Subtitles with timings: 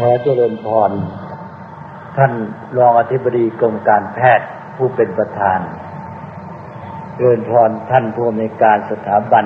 [0.00, 0.90] ขอเจริญพร
[2.16, 2.32] ท่าน
[2.78, 5.60] รองอธิบดีกรมการแพทย์ผู้เป็นประธาน
[7.14, 9.44] เจริญพรท่านผู้อำนวยการสถาบัน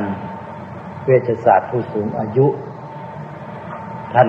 [1.04, 2.46] เวชศาสตร์ผู้สูงอายุ
[4.14, 4.28] ท่าน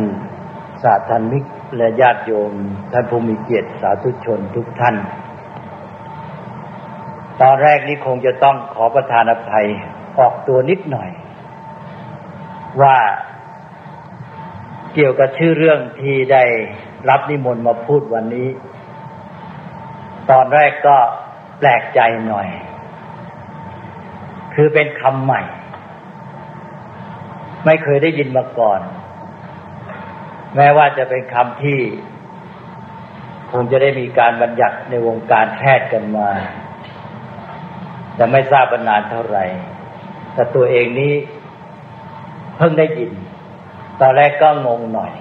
[0.83, 1.43] สาธมิก
[1.77, 2.53] และญาติโยม
[2.93, 4.95] ท่านผู้มีเกียรติสาธุชนทุกท่าน
[7.41, 9.67] ตอนแรกนี้คงจะต้องขอประทานอภัย
[10.19, 11.09] ออกตัวนิดหน่อย
[12.81, 12.97] ว่า
[14.93, 16.43] เกี่ยวกับชื่อเรื่องที่ได้
[17.09, 18.49] รับนิมนต์มาพูดวันนี้
[20.31, 20.97] ตอนแรกก็
[21.59, 22.47] แปลกใจหน่อย
[24.55, 25.41] คือเป็นคำใหม่
[27.65, 28.81] ไม่เคยได้ยินมาก่อน
[30.55, 31.79] แม้ว่าจะเป็นคำที่
[33.51, 36.29] คงจะได้มีการบัญญัติในวงการแพทย์กันมา
[38.15, 39.45] แต่ไม่ทราบนานเท่าไหร่
[40.33, 41.13] แต่ตัวเองนี้
[42.57, 43.11] เพิ่งได้ยิน
[44.01, 45.13] ตอนแรกก็งงหน่อย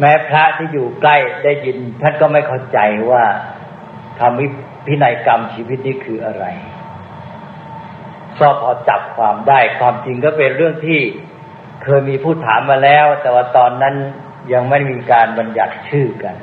[0.00, 2.78] แม้พระที่อยู่ใกล้ได้ยินท่านก็ไม่เข้าใจ
[3.10, 3.24] ว่า
[4.18, 6.44] ทำพินัยกรรมชีวิตนี้คืออะไร
[8.40, 11.00] ก็พอจับความได้ ความจริงก็เป็นเรื่องที่
[11.82, 13.94] เคยมีผู้ถามมาแล้ว แต่ว่าตอนนั้น
[14.52, 16.36] ยังไม่มีการบัญญัติชื่อกัน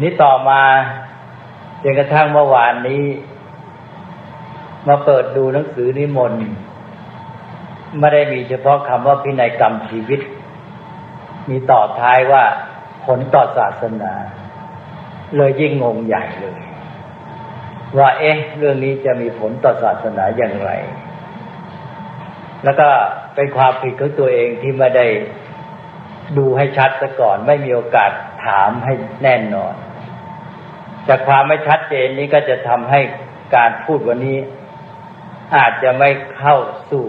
[0.00, 0.62] นี้ต่อมา
[1.82, 3.02] จนกระทั่งเมื่อวานนี้
[4.88, 6.44] มาเปิดดูหนังสือนิมนต์
[7.98, 10.20] ไม่ได้มีเฉพาะคำว่าพินัยกรรมชีวิต
[11.48, 12.44] มีต่อท้ายว่า
[13.06, 14.12] ผลต่อศาสนา
[15.36, 16.60] เลยยิ่งงงใหญ่เลย
[17.98, 20.70] ว่าเอ๊ะ เรื่องนี้จะมีผลต่อศาสนาอย่างไร
[22.64, 22.88] แล้วก็
[23.34, 25.06] เป็นความผิดของตัวเองที่ไม่ได้
[26.38, 28.10] ดูให้ชัดซะก่อน ไม่มีโอกาส
[28.46, 29.74] ถามให้แน่นอน
[31.08, 33.00] จากความไม่ชัดเจนนี้ก็จะทำให้
[33.56, 34.38] การพูดวันนี้
[35.56, 36.56] อาจจะไม่เข้า
[36.90, 37.06] สู่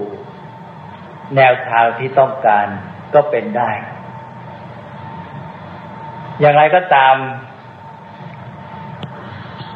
[1.36, 2.68] แนวทางที่ต้องการ
[3.14, 3.72] ก็เป็นได้
[6.40, 7.16] อย่างไรก็ตาม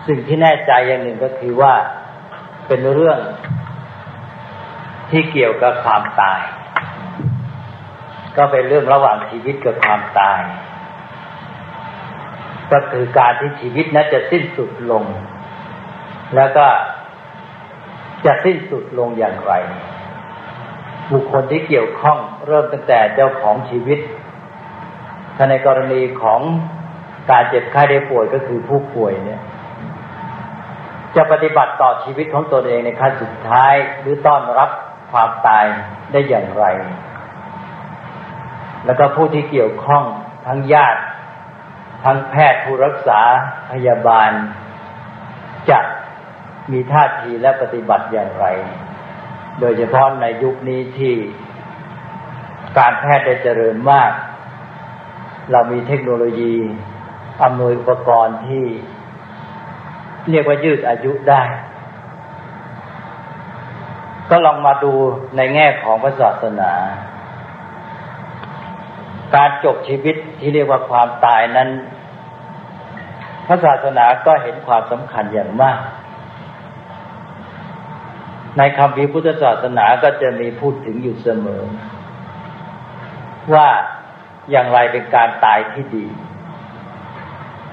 [0.07, 1.73] สิ่งที่แน่ใจอย่างหนึ่งก็คือว่า
[2.67, 3.19] เป็นเรื่อง
[5.11, 6.41] ที่เกี่ยวกับความตาย
[8.37, 10.41] ก็เป็นเรื่องระหว่างชีวิตกับความตาย
[12.71, 15.03] ก็คือการที่ชีวิตนั้นจะสิ้นสุดลง
[16.35, 16.65] แล้วก็
[18.25, 19.53] จะสิ้นสุดลงอย่างไร
[21.11, 23.99] บุคคลที่เกี่ยวข้องเริ่มตั้งแต่เจ้าของชีวิต
[25.35, 26.41] ถ้าในกรณีของ
[27.31, 29.41] การเจ็บไข้ได้ป่วยก็คือผู้ป่วยเนี่ย
[31.15, 34.69] จะปฏิบัติต่อชีวิตของตนเองในขั้นสุดท้ายหรือต้อนรับ
[35.11, 35.65] ความตาย
[36.11, 36.65] ได้อย่างไร
[38.85, 40.03] แล้วก็ผู้ที่เกี่ยวข้อง
[40.47, 41.01] ทั้งญาติ
[42.03, 43.21] ทั้งแพทย์ผู้รักษา
[43.71, 44.31] พยาบาล
[45.69, 45.79] จะ
[46.71, 48.45] มีท่าทีและปฏิบัติอย่างไร
[49.59, 51.13] โดยเฉพาะในยุคนี้ที่
[52.77, 54.11] การแพทย์ได้เจริญมาก
[55.51, 56.55] เรามีเทคโนโลยี
[57.43, 58.63] อำนวยอุปกรณ์ที่
[60.29, 61.43] เรียกว่ายืดอายุได้
[64.29, 64.93] ก็ลองมาดู
[65.37, 66.71] ในแง่ของพระศาสนา
[69.35, 71.69] การจบชีวิตที่เรียกว่าความตายนั้น
[73.47, 75.79] พระศาสนาก็เห็นความสำคัญอย่างมาก
[78.57, 81.63] ในคำพีพุทธศาสนาก็จะมีพูดถึงอยู่เสมอ
[83.53, 83.67] ว่า
[84.51, 86.05] อย่างไรเป็นการตายที่ดี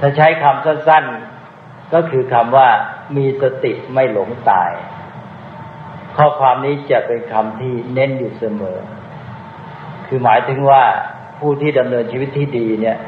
[0.00, 2.68] ถ้าใช้คำสั้นๆ ก็คือคำว่า
[3.16, 4.72] มีสติไม่หลงตาย
[6.16, 8.78] ข้อความนี้จะเป็นคำที่เน้นอยู่เสมอ
[10.06, 10.82] คือหมายถึงว่า
[11.38, 12.98] ผู้ที่ดำเนินชีวิตที่ดีเนี่ย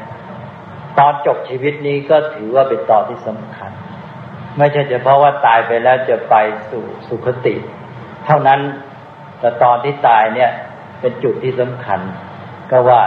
[0.97, 3.71] ตอนจบชีวิตนี้ก็ถือว่าเป็นตอนที่สำคัญ
[4.57, 6.35] ไม่ใช่เฉพาะว่าตายไปแล้วจะไป
[6.69, 7.55] สู่สุคติ
[8.25, 8.59] เท่านั้น
[9.39, 10.51] แต่ตอนที่ตายเนี่ย
[10.99, 11.99] เป็นจุดที่สำคัญ
[12.71, 13.01] ก็ว่า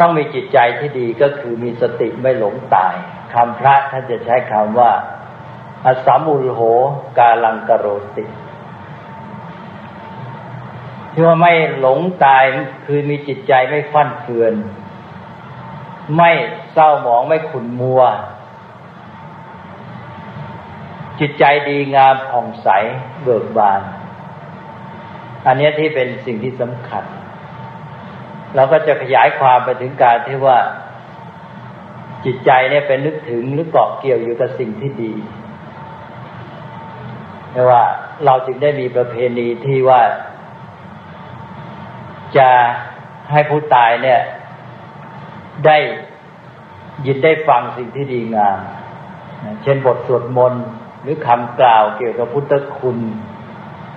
[0.00, 2.94] ต้องมีจิตใจที่ดีก็คือมีสติไม่หลงตาย
[3.34, 4.92] คำพระท่านจะใช้คำว่า
[5.86, 6.60] อสามุลโห
[7.18, 7.86] กาลังกโร
[8.16, 8.24] ติ
[11.12, 12.42] ที่ว่าไม่หลงตาย
[12.86, 14.54] คือมีจิตใจไม่ฟั่นเฟือน
[16.16, 16.30] ไม่
[16.72, 18.02] เศร้าหมองไม่ขุนมัว
[21.20, 22.68] จิตใจดีงามผ่องใส
[23.22, 23.80] เบิกบาน
[25.46, 27.04] อันนี้ที่เป็นสิ่งที่สำคัญ
[28.54, 30.58] เราก็จะขยายความไปถึงการที่ว่า
[32.24, 35.12] จิตใจเนี่ยเป็นนึกถึงหรือเกาะเกี่ยวอยู่กับสิ่งที่ดี
[37.52, 37.84] ไม่ว่า
[38.24, 40.00] เราจึงได้มีประเพณีที่ว่า
[42.36, 42.48] จะ
[43.32, 44.20] ให้ผู้ตายเนี่ย
[45.66, 45.78] ได้
[47.06, 48.58] ยินได้ฟังสิ่งที่ดีงาม
[49.62, 50.66] เช่นบทสวดมนต์
[51.06, 52.98] หรือคำกล่าวเกี่ยวกับพุทธคุณ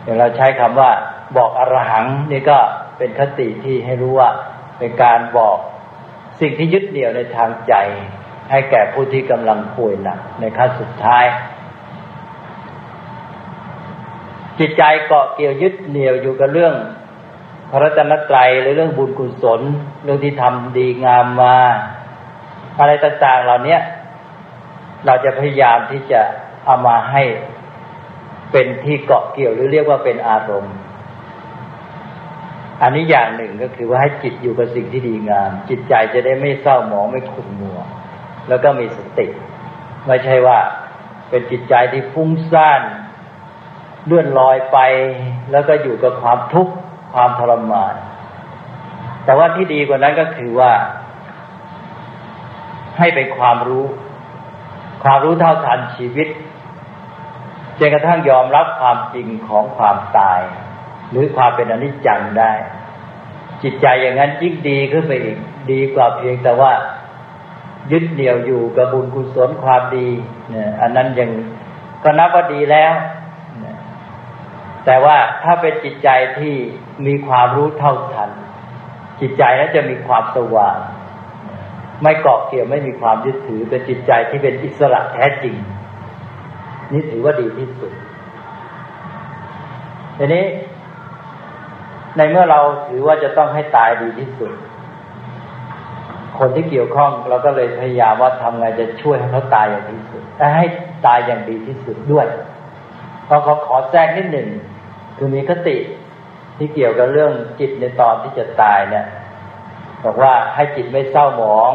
[0.03, 0.91] อย่างเราใช้คำว่า
[1.37, 2.57] บอกอรหังนี่ก็
[2.97, 4.29] เป็นคติที่ให้รู้ว่า
[4.79, 5.57] เป็นการบอก
[6.39, 7.73] สิ่งที่ยึดเหนี่ยวในทางใจ
[8.51, 11.25] ให้แก่ผู้ที่กำลังป่วยหนักในขั้นสุดท้าย
[14.59, 16.75] จิตใจเกาะเกี่ยวยึดเหนี่ยวอยู่กับเรื่อง
[17.71, 19.61] พระรัตนตรัยหรือเรื่องบุญกุศล
[20.03, 21.57] เรื่องที่ทำดีงามมา
[22.79, 23.77] อะไรต่างๆเหล่านี้
[25.05, 26.21] เราจะพยายามที่จะ
[26.65, 27.23] เอามาให้
[28.51, 30.75] เป็นที่เกาะเกี่ยวหรือเรียกว่าเป็นอารมณ์
[32.81, 37.79] อันนี้อย่างหนึ่งก็คือว่าให้จิตอยู่กับสิ่งที่ดีงาม จิตใจจะได้ไม่เศร้าหมองไม่ขุ่นมัว
[38.49, 39.27] แล้วก็มีสติ
[40.07, 40.59] ไม่ใช่ว่า
[41.29, 42.81] เป็นจิตใจที่ฟุ้งซ่าน
[44.05, 44.77] เลื่อนลอยไป
[45.51, 46.73] แล้วก็อยู่กับความทุกข์
[47.13, 47.95] ความทรมาน
[49.25, 50.71] แต่ว่าที่ดีกว่านั้นก็คือว่า
[52.97, 53.85] ให้เป็นความรู้
[55.03, 56.27] ความรู้เท่าทันชีวิต
[57.79, 60.41] จนกระทั่งยอมรับความจริงของความตาย
[61.09, 62.53] หรือความเป็นอนิจจังได้
[63.63, 65.37] จิตใจอย่างนั้นยิ่งดีขึ้นไปอีก
[65.71, 66.73] ดีกว่าเพียงแต่ว่า
[67.91, 70.09] ยึดเหนี่ยวอยู่กับบุญกุศลความดี
[70.49, 71.29] เนี่ยอันนั้นยัง
[72.03, 72.93] ก็นับว่าดีแล้ว
[74.85, 76.09] แต่ว่าถ้าเป็นจิตใจ
[76.39, 76.53] ที่
[77.05, 78.29] มีความรู้เท่าทัน
[79.21, 80.77] จิตใจนั้นจะมีความสว่าง
[82.03, 85.55] ไม่เกาะเกี่ยวไม่มีความยึดถือเป็นจิตใจที่เป็นอิสระแท้จริง
[86.91, 87.91] นี่ถือว่าดีที่สุด
[90.17, 90.45] ทีนี้
[92.17, 94.51] ในเมื่อเราถือว่าจะต้องให้ตายดีที่สุด
[96.39, 100.65] คนที่เกี่ยวข้องเราก็เลยพยายามว่าทำไงจะช่วยให้เขาตายอย่างที่สุดและให้
[101.07, 102.27] ตายอย่างดีที่สุดด้วย
[103.27, 104.47] เราขอขอแทรกนิดหนึ่ง
[105.17, 105.77] คือมีคติ
[106.57, 109.05] ที่เกี่ยวกับเรื่องจิตในตอนที่จะตายเนี่ย
[110.03, 111.73] บอกว่าให้จิตไม่เศร้าหมอง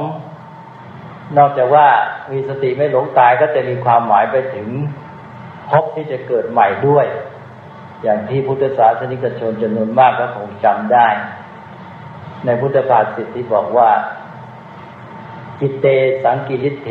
[1.39, 1.87] นอกจากว่า
[2.31, 4.69] มีสติไม่หลงตายก็จะมีความหมายไปถึง
[5.71, 7.07] พบที่จะเกิดใหม่ด้วย
[8.03, 11.09] อย่างที่พุทธศาสนิกชนจำนวนมากก็คงจำได้
[12.45, 13.91] ในพุทธภาษิตที่บอกว่า
[15.61, 15.87] จิตเต
[16.25, 16.89] สังกิริเถ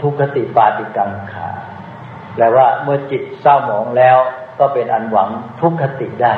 [0.00, 1.48] ทุกขติปาติกังขา
[2.34, 4.18] แปลว่าเมื่อจิตเศร้าหมองแล้ว
[4.58, 5.28] ก็เป็นอันหวัง
[5.60, 6.34] ทุกขติได้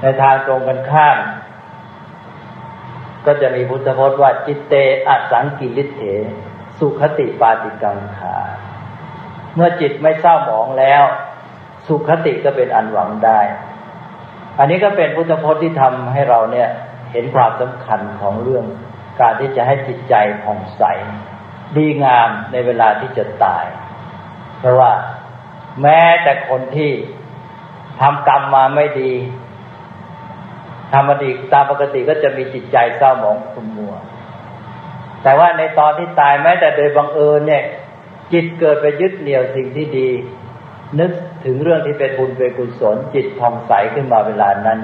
[0.00, 1.16] ในทางตรงกันข้าม
[3.26, 4.74] ก็จะมีพุทธพจน์ว่าจิตเต
[5.08, 6.00] อสังกิริเถ
[6.78, 8.36] สุขติปาติกังขา
[9.54, 11.02] เมื่อจิตไม่เศร้าหมองแล้ว
[11.86, 13.40] สุขติก็เป็นอันหวังได้
[14.58, 16.68] อันนี้ก็เป็นพุทธพจน์ที่ทำให้เราเนี่ย
[17.12, 18.64] เห็นความสำคัญของเรื่อง
[19.20, 20.82] การที่จะให้จิตใจผ่องใส
[21.76, 23.66] ดีงามในเวลาที่จะตาย
[24.58, 24.92] เพราะว่า
[25.82, 26.90] แม้แต่คนที่
[28.00, 29.12] ทำกรรมมาไม่ดี
[30.94, 33.94] ทำมาดีตามปกติก็จะมีจิตใจเศร้าหมองขุ่นมัว
[35.22, 37.64] แต่ว่าในตอนที่ตายแม้แต่โดยบังเอิญเนี่ย
[38.32, 40.08] จิตเกิดไปยึดเหนี่ยวสิ่งที่ดี
[41.00, 41.10] นึก
[41.44, 44.80] ถึงเรื่องที่เป็นบุญเป็นกุศลจิตผ่องใสขึ้นมาเวลานั้น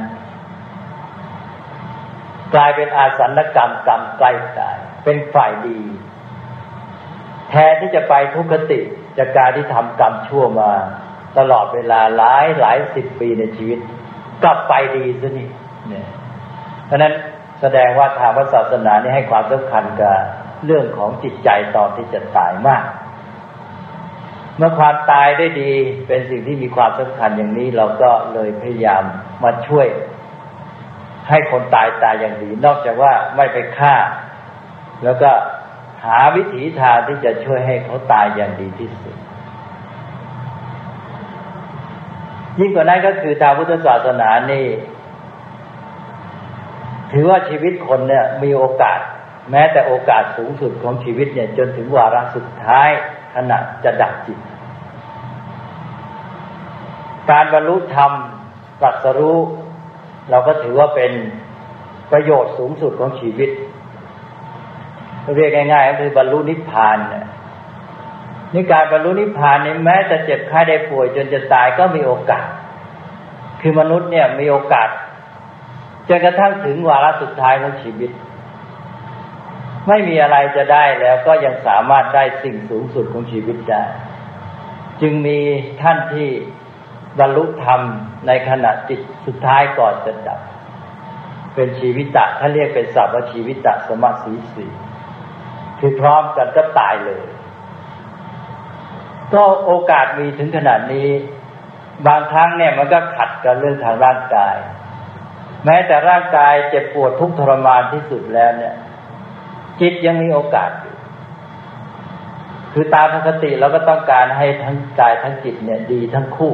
[2.55, 5.81] กลายเป็นอาสันกรรมกรรมใกล้ตาย เป็นฝ่ายดี
[7.51, 8.81] แทนที่จะไปทุกขติ
[9.19, 10.73] จากการที่ทำกรรมชั่วมา
[11.39, 13.79] ตลอดเวลาหลายหลายสิบปีในชีวิต
[14.45, 15.49] กลับไปดีซะนี่
[16.91, 17.15] เพราะนั้น
[17.61, 20.17] แสดงว่าทางศาสนานี่ให้ความสำคัญกับ
[20.67, 22.85] เรื่องของจิตใจตอนที่จะตายมาก
[24.57, 25.73] เมื่อความตายได้ดี
[26.07, 29.03] เป็นสิ่งที่มีความสำคัญอย่างนี้ เราก็เลยพยายาม
[29.45, 29.87] มาช่วย
[31.29, 33.95] ให้คนตายตายอย่างดี นอกจากว่าไม่ไปฆ่า
[35.05, 35.31] แล้วก็
[36.05, 39.17] หาวิถีทางที่จะช่วยให้เขาตายอย่างดีที่สุด
[42.59, 44.65] ยิ่งกว่านั้นก็คือทางพุทธศาสนานี่
[47.13, 49.01] ถือว่าชีวิตคนเนี่ยมีโอกาส
[49.51, 52.89] แม้แต่โอกาสสูงสุดของชีวิตเนี่ย จนถึงวาระสุดท้าย
[53.35, 54.39] ขณะจะดับจิต
[57.31, 58.13] การบรรลุธรรม
[58.83, 59.39] ตรัสรู้
[60.31, 61.13] เราก็ถือว่าเป็น
[62.13, 63.51] ประโยชน์สูงสุดของชีวิต
[65.37, 67.27] เรียกง่ายๆก็คือบรรลุนิพพานเนี่ย
[68.55, 72.49] นี่การบรรลุนิพพานนี่แม้จะเจ็บไข้ได้ป่วยจนจะตายก็มีโอกาส
[73.61, 74.89] คือมนุษย์เนี่ยมีโอกาส
[76.13, 78.11] จนกระทั่งถึงวาระสุดท้ายของชีวิต
[79.89, 83.85] ไม่มีอะไรจะได้แล้วก็ยังสามารถได้สิ่งสูงสุดของชีวิตได้
[85.01, 85.39] จึงมี
[85.83, 86.29] ท่านที่
[87.19, 87.81] บรรลุธรรม
[88.27, 90.41] ในขณะจิตสุดท้ายก่อนจะดับ
[91.55, 94.67] เป็นชีวิตะถ้านเรียกเป็นศัพท์ว่าชีวิตะสมาสีสี
[95.79, 97.25] คือพร้อมกันก็ตายเลย
[99.35, 101.09] ก็โอกาสมีถึงขนาดนี้
[102.07, 104.57] บางครั้งเนี่ยมันก็ขัดกับเรื่องทางร่างกาย
[105.65, 108.75] แม้แต่ร่างกายเจ็บปวดทุกทรมานที่สุดแล้วเนี่ย
[109.81, 110.97] จิตยังมีโอกาสอยู่
[112.73, 116.53] คือตามปกติเราก็ต้องการให้ทั้งกายทั้งจิตเนี่ยดีทั้งคู่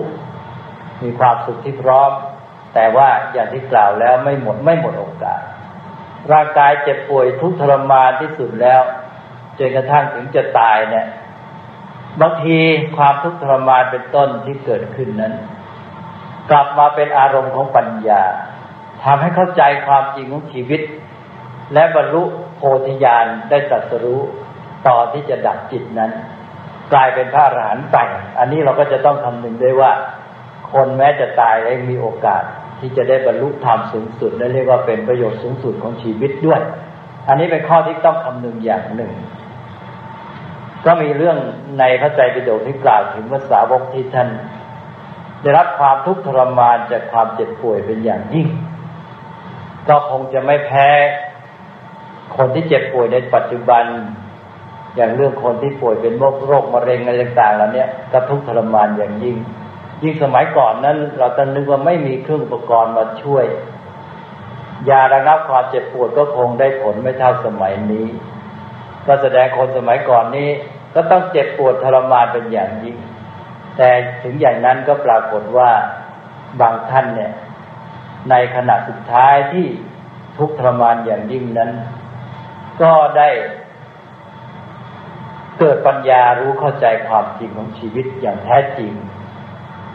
[1.02, 2.10] มีความสุขที่พร้อม
[2.74, 5.40] แต่ว่าอย่างที่กล่าวแล้วไม่หมดไม่หมดโอกาส
[6.32, 8.82] ร่างกายเจ็บป่วยทุกทรมานที่สุดแล้ว
[9.58, 11.06] จนกระทั่งถึงจะตายเนี่ย
[12.20, 12.58] บางที
[12.96, 15.34] ความทุกข์ทรมานเป็นต้นที่เกิดขึ้นนั้น
[16.50, 18.22] กลับมาเป็นอารมณ์ของปัญญา
[19.06, 20.80] ทำให้เข้าใจความจริงของชีวิต
[21.74, 22.22] และบรรลุ
[22.56, 24.20] โพธิญาณได้ตรัสรู้
[24.88, 26.10] ต่อที่จะดับจิตนั้น
[26.92, 27.98] กลายเป็นพระอรหันต์ไป
[28.38, 29.92] อันนี้เราก็จะต้องคำนึงด้วยว่า
[30.72, 32.42] คนแม้จะตายแล้วมีโอกาส
[32.78, 36.60] ที่จะได้บรรลุธรรมสูงสุดนั่นเรียกว่าเป็นประโยชน์สูงสุดของชีวิตด้วย
[37.28, 39.12] อันนี้เป็นข้อที่ต้องคำนึงอย่างหนึ่ง
[40.86, 41.38] ก็มีเรื่อง
[41.78, 44.28] ในพระไตรปิฎกที่กล่าวถึงภาษาวกที่ท่าน
[45.42, 48.48] ได้รับความทุกข์ทรมานจากความเจ็บป่วยเป็นอย่างยิ่ง
[49.88, 50.88] ก็คงจะไม่แพ้
[52.36, 53.84] คนที่เจ็บป่วยในปัจจุบัน
[54.96, 59.36] อย่างเรื่องคนที่ป่วยเป็นโรคโรคมะเร็งอะไรต่างๆเหล่านี้ก็ทุกทรมานอย่างยิ่ง
[60.02, 63.44] ยิ่งสมัยก่อนนั้น เราตอนนึกว่าไม่มีเครื่องอุปกรณ์มาช่วย
[64.90, 68.06] ยาระงับความเจ็บปวดก็คงได้ผลไม่เท่าสมัยนี้
[69.06, 70.48] ก็แสดงคนสมัยก่อนนี้
[70.94, 72.96] ก็ต้องเจ็บปวดทรมานเป็นอย่างยิ่ง
[73.76, 73.90] แต่
[74.22, 75.70] ถึงอย่างนั้นก็ปรากฏว่า
[76.60, 77.32] บางท่านเนี่ย
[78.30, 79.66] ในขณะสุดท้ายที่
[80.38, 81.70] ทุกทรมานอย่างยิ่งนั้น
[82.82, 83.30] ก็ได้
[85.58, 88.92] เกิดปัญญารู้เข้าใจความจริงของชีวิตอย่างแท้จริง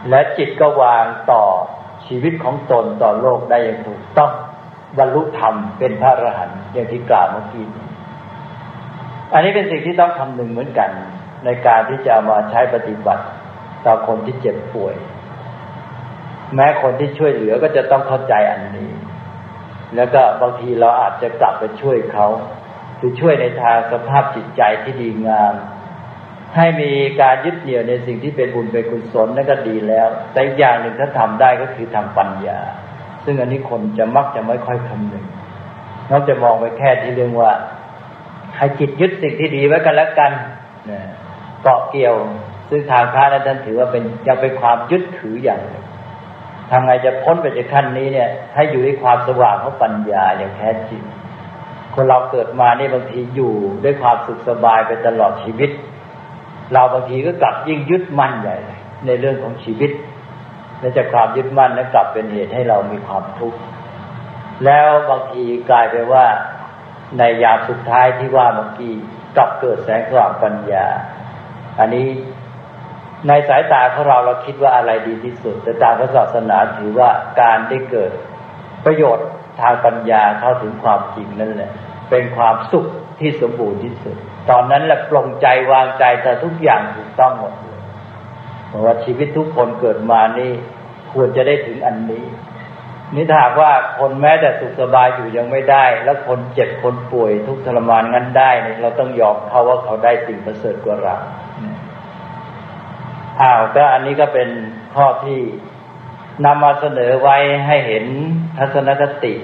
[0.08, 1.44] และจิตก็วางต่อ
[2.06, 4.32] ชีวิตของตนต่อโลกได้อย่างถูกต้อง
[4.98, 7.66] บรรลุธรรมเป็นพระอรหันต์อย่างที่กล่าวเมื่อกี้
[9.32, 10.90] อันนี้เป็นสิ่งที่ต้องคำนึงเหมือนกัน
[11.44, 13.24] ในการที่จะมาใช้ปฏิบัติ
[13.86, 14.94] ต่อคนที่เจ็บป่วย
[16.54, 18.90] แม้คนที่ช่วยเหลือก็จะต้องเข้าใจอันนี้
[19.96, 22.26] แล้วก็บางทีเราอาจจะกลับไปช่วยเขา
[22.98, 25.54] คือช่วยในทางสภาพจิตใจที่ดีงาม
[26.56, 32.60] ให้มีการยึดเหนี่ยวในสิ่งที่เป็นบุญเป็นกุศลนั่นก็ดีแล้ว แต่อีกอย่างหนึ่งถ้าทำได้ก็คือทำปัญญา
[33.24, 35.24] ซึ่งอันนี้คนจะมักจะไม่ค่อยคำนึง
[36.10, 37.52] นอกจะมองไปแค่ที่เรื่องว่า
[38.56, 40.32] ให้จิตยึดสิ่งที่ดีไว้กันแล้วกัน
[41.62, 42.14] เกาะเกี่ยว
[42.68, 45.84] ซึ่งทางพระนั้นท่านถือว่าเป็นยังเป็นความยึดถืออย่างหนึ่ง
[46.74, 51.02] ทำไงจะพ้นไปจากขั้นนี้เนี่ย ให้อยู่ในความสว่างของปัญญาอย่างแท้จริง
[51.94, 55.70] คนเราเกิดมานี่บางทีอยู่ด้วยความสุขสบายไปตลอดชีวิต
[56.72, 59.90] เราบางทีก็กลับยิ่งยึดมั่นใหญ่เลยในเรื่องของชีวิต
[60.80, 63.58] และจากความยึดมั่นนั้นกลับเป็นเหตุให้เรามีความทุกข์
[64.64, 66.24] แล้วบางทีกลายไปว่า
[67.18, 68.94] ในยามสุดท้ายที่ว่าเมื่อกี้
[69.36, 70.86] กลับเกิดแสงสว่างปัญญา
[71.78, 72.06] อันนี้
[73.28, 77.10] ในสายตาของเราเราคิดว่าอะไรดีที่สุด แต่ตามพระศาสนาถือว่า
[77.40, 78.12] การได้เกิด
[78.84, 79.28] ประโยชน์
[79.60, 81.70] ทางปัญญาเข้าถึงความจริงนั่นแหละ
[82.10, 82.86] เป็นความสุข
[83.20, 84.16] ที่สมบูรณ์ที่สุด
[84.50, 87.80] ตอนนั้นแหละปลงใจวางใจแต่ทุกอย่างถูกต้องหมดเลย
[88.68, 90.50] เพราะว่าชีวิตทุกคนเกิดมานี่
[91.12, 92.24] ควรจะได้ถึงอันนี้
[93.14, 101.16] นี่ถ้าหากว่าคนแม้แต่สุขสบายอยู่ยังไม่ได้ แล้วคนเจ็บคนป่วยทุกทรมานงั้นได้เนี่ยเราต้องยอมเขาว่าเขาได้สิ่งประเสริฐกว่าเรา
[103.40, 104.48] อ้าวก็อันนี้ก็เป็น
[104.94, 105.38] ข้อที่
[106.44, 107.36] นำมาเสนอไว้
[107.66, 108.04] ให้เห็น
[108.58, 109.34] ทัศนคติ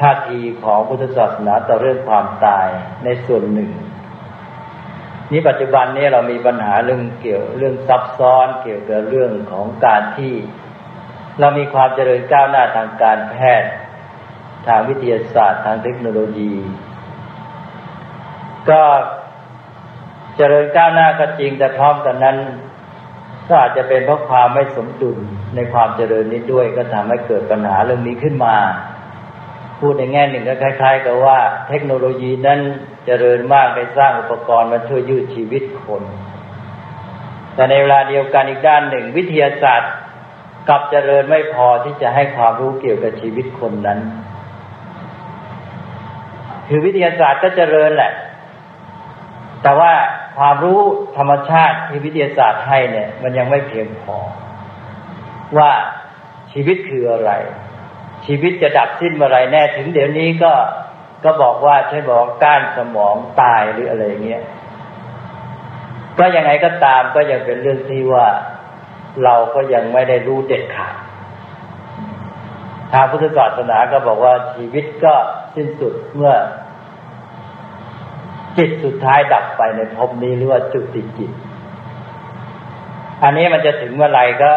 [0.00, 2.68] ท่าทีของพุทธศาสนาต่อเรื่องความตาย
[3.04, 3.70] ในส่วนหนึ่ง
[5.32, 10.34] นี้ปัจจุบันนี้เรามีปัญหาเรื่องเกี่ยวเรื่องซับซ้อนเกี่ยวกับเรื่องของการที่
[11.40, 13.70] เรามีความเจริญก้าวหน้าทางการแพทย์
[14.66, 16.54] ทางวิทยาศาสตร์ทางเทคโนโลยี
[18.70, 18.82] ก็
[20.38, 22.36] เจริญก้าวหน้าก็จริงแต่พร้อมกันนั้น
[23.48, 25.18] ก็อาจจะเป็นเพราะความไม่สมดุล
[25.54, 28.56] ในความเจริญนี้ด้วย ก็ทำให้เกิดปัญหาเรื่องนี้ขึ้นมา
[29.78, 32.60] พูดในแง่หนึ่งก็คล้าย ๆ กับว่า เทคโนโลยีนั้น
[33.06, 36.02] เจริญมากไปสร้างอุปกรณ์มาช่วยยืดชีวิตคน
[37.54, 39.92] แต่ในเวลาเดียวกันอีกด้านหนึ่ง วิทยาศาสตร์
[40.68, 43.98] กับเจริญไม่พอที่จะให้ความรู้เกี่ยวกับชีวิตคนนั้น
[46.68, 48.12] คือวิทยาศาสตร์ก็เจริญแหละ
[49.62, 49.92] แต่ว่า
[50.38, 50.80] ความรู้
[51.16, 54.18] ธรรมชาติที่วิทยาศาสตร์ให้เนี่ย มันยังไม่เพียงพอ
[55.56, 55.72] ว่า
[56.52, 57.32] ชีวิตคืออะไร
[58.26, 60.52] ชีวิตจะดับสิ้นเมื่อไรแน่ถึงเดี๋ยวนี้ก็
[61.24, 64.42] ก็บอกว่าใช่บอกก้านสมองตายหรืออะไรเงี้ย
[66.18, 68.26] ก็ยังไงก็ตามก็ยังเป็นเรื่องที่ว่า
[69.24, 70.96] เราก็ยังไม่ได้รู้เด็ดขาด
[72.92, 75.14] ทางพุทธศาสนาก็บอกว่าชีวิตก็
[75.54, 76.34] สิ้นสุดเมื่อ
[78.56, 81.30] จิตสุดท้ายดับไปในภพนี้หรือว่าจุติจิต
[83.22, 84.50] อันนี้มันจะถึงเมื่อไหร่ก็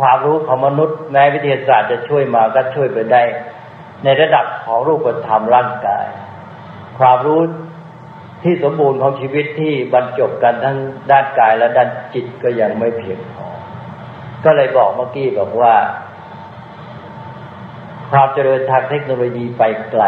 [0.00, 3.22] ความรู้ของมนุษย์แม้วิทยาศาสตร์จะช่วยมาก็ช่วยไปได้
[4.04, 6.06] ในระดับของรูปธรรมร่างกาย
[6.98, 7.40] ความรู้
[8.42, 10.78] ที่สมบูรณ์ของชีวิตที่บรรจบกันทั้ง
[11.10, 13.48] ด้านกายและด้านจิตก็ยังไม่เพียงพอ
[14.44, 15.74] ก็เลยบอกเมื่อกี้บอกว่า
[18.10, 20.04] ความเจริญทางเทคโนโลยีไปไกล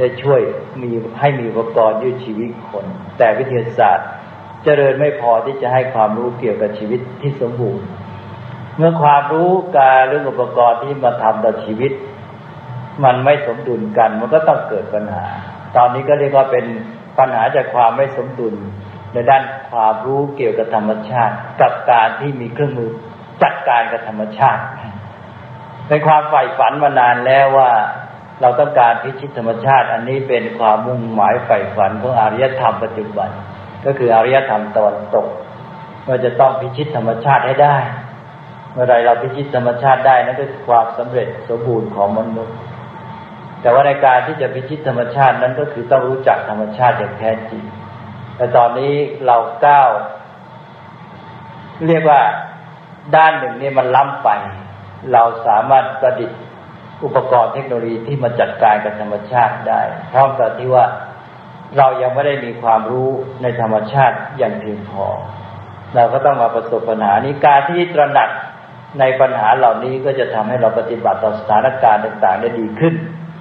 [0.00, 0.40] จะช่วย
[0.82, 0.90] มี
[1.20, 2.84] ให้มีอุปกรณ์ยืดชีวิตคน
[3.18, 4.08] แต่วิทยาศาสตร์
[4.64, 7.86] เจริญไม่พอที่จะให้ความรู้เกี่ยวกับชีวิตที่สมบูรณ์
[8.76, 11.92] เมื่อความรู้การเรื่องอุปกรณ์ที่มาทำต่อชีวิต
[13.04, 15.26] มันไม่สมดุลกัน มันก็ต้องเกิดปัญหา
[15.76, 16.64] ตอนนี้ก็เรียกว่าเป็น
[17.18, 18.54] ปัญหาจากความไม่สมดุล
[19.12, 22.90] ในด้านความรู้เกี่ยวกับธรรมชาติ กับการที่มีเครื่องมือ
[23.42, 24.62] จัดการกับธรรมชาติ
[25.88, 27.70] เป็นความใฝ่ฝันมานานแล้วว่า
[28.40, 33.30] เราต้องการพิชิตธรรมชาติ อันนี้เป็นความมุ่งหมายใฝ่ฝันของอารยธรรมปัจจุบัน
[33.84, 35.26] ก็คืออารยธรรมตะวันตก
[36.06, 37.76] ว่าจะต้องพิชิตธรรมชาติให้ได้
[38.72, 42.56] เมื่อไรเราพิชิตธรรมชาติได้นั่นก็คือความสำเร็จสมบูรณ์ของมนุษย์
[43.62, 47.64] แต่ว่าในการที่จะพิชิตธรรมชาตินั้นก็คือต้องรู้จักธรรมชาติอย่างแท้จริง
[48.36, 48.92] แต่ตอนนี้
[49.26, 49.90] เราก้าว
[51.86, 52.20] เรียกว่า
[53.16, 54.28] ด้านหนึ่งนี่มันล้ำไป
[55.12, 56.40] เราสามารถประดิษฐ์
[57.04, 60.84] อุปกรณ์เทคโนโลยีที่มาจัดการกับธรรมชาติได้พร้อมกับที่ว่า
[61.78, 63.10] เรายังไม่ได้มีความรู้
[63.42, 65.06] ในธรรมชาติอย่างเพียงพอ
[65.94, 68.30] เราก็ต้องมาประสบปัญหานี้การที่ตระหนัก
[69.00, 72.94] ในปัญหาเหล่านี้ก็จะทำให้เราปฏิบัติต่อสถานการณ์ต่างๆได้ดีขึ้น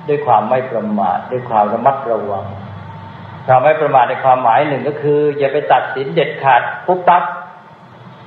[0.07, 2.45] ด้วยความไม่ประมาทด้วยความระมัดระวัง
[3.47, 7.23] ความไม่ประมาทในความหมายหนึ่งก็คืออย่าไปตัดสินเด็ดขาดปุ๊บปั๊บ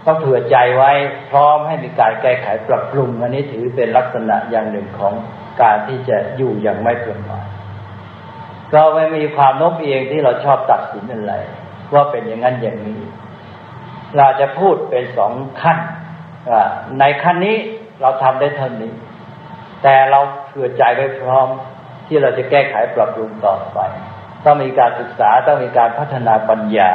[0.07, 0.93] ต้องเผื่อใจไว้
[1.31, 5.15] พร้อมให้มีการแก้ไขปรับปรุงอันนี้ถือเป็นลักษณะอย่างหนึ่งของ
[5.63, 7.47] การที่จะอยู่อย่างไม่ประมาท
[8.73, 11.35] ก็ไม่มีความโน้มเอียงที่เราชอบตัดสินอะไร
[11.93, 13.01] ว่าเป็นอย่างนั้นอย่างนี้
[14.17, 15.79] เราจะพูดเป็นสองขั้น
[16.99, 17.57] ในขั้นนี้
[18.01, 18.93] เราทำได้เท่านี้
[19.83, 21.49] แต่เราเผื่อใจไว้พร้อม
[22.07, 23.79] ที่เราจะแก้ไขปรับปรุงต่อไป
[24.45, 26.93] ต้องมีการศึกษาต้องมีการพัฒนาปัญญา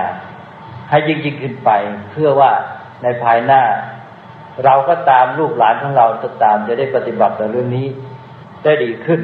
[0.89, 1.69] ให้ยิ่งยิ่งขึ้นไป
[2.11, 2.51] เพื่อว่า
[3.03, 3.63] ในภายหน้า
[4.65, 7.87] เราก็ตามลูกหลานของเราจะตามจะได้ปฏิบัติในเรื่องนี้
[8.63, 9.21] ได้ดีขึ้น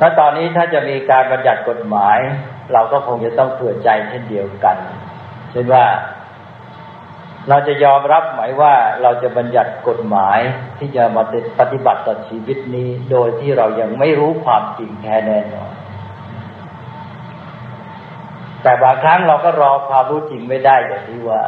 [0.00, 2.18] ถ้าตอนนี้ถ้าจะมีการบัญญัติกฎหมาย
[2.72, 4.76] เราก็คงจะต้องเผื่อใจเช่นเดียวกัน
[5.50, 5.84] เช่นว่า
[7.48, 10.38] เราจะยอมรับไหมว่าเราจะบัญญัติกฎหมาย
[10.78, 11.22] ที่จะมา
[11.60, 15.72] ปฏิบัติต่อชีวิตนี้ โดยที่เรายังไม่รู้ความจริงแท้แน่นอน
[18.62, 21.42] แต่บางครั้งเราก็รอความรู้จริงไม่ได้อย่างที่ว่า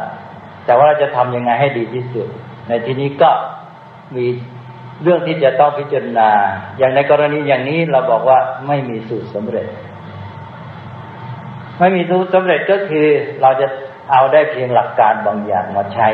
[0.65, 2.27] แต่ว่าเราจะทำยังไงให้ดีที่สุด
[2.67, 3.29] ในที่นี้ก็
[4.15, 4.25] มี
[5.03, 6.29] เรื่องที่จะต้องพิจารณา
[6.77, 9.67] อย่างในกรณีอย่างนี้เราบอกว่าไม่มีสูตรสำเร็จ
[11.79, 13.07] ไม่มีสูตรสำเร็จก็คือ
[13.41, 13.67] เราจะ
[14.11, 16.07] เอาได้เพียงหลักการบางอย่างมาใช้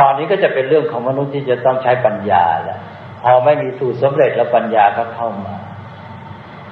[0.00, 2.80] ตอนนี้ก็จะเป็นเรื่องของมนุษย์ที่จะต้องใช้ปัญญาแล้ว
[3.22, 5.56] พอไม่มีสูตรสำเร็จแล้วปัญญาก็เข้ามา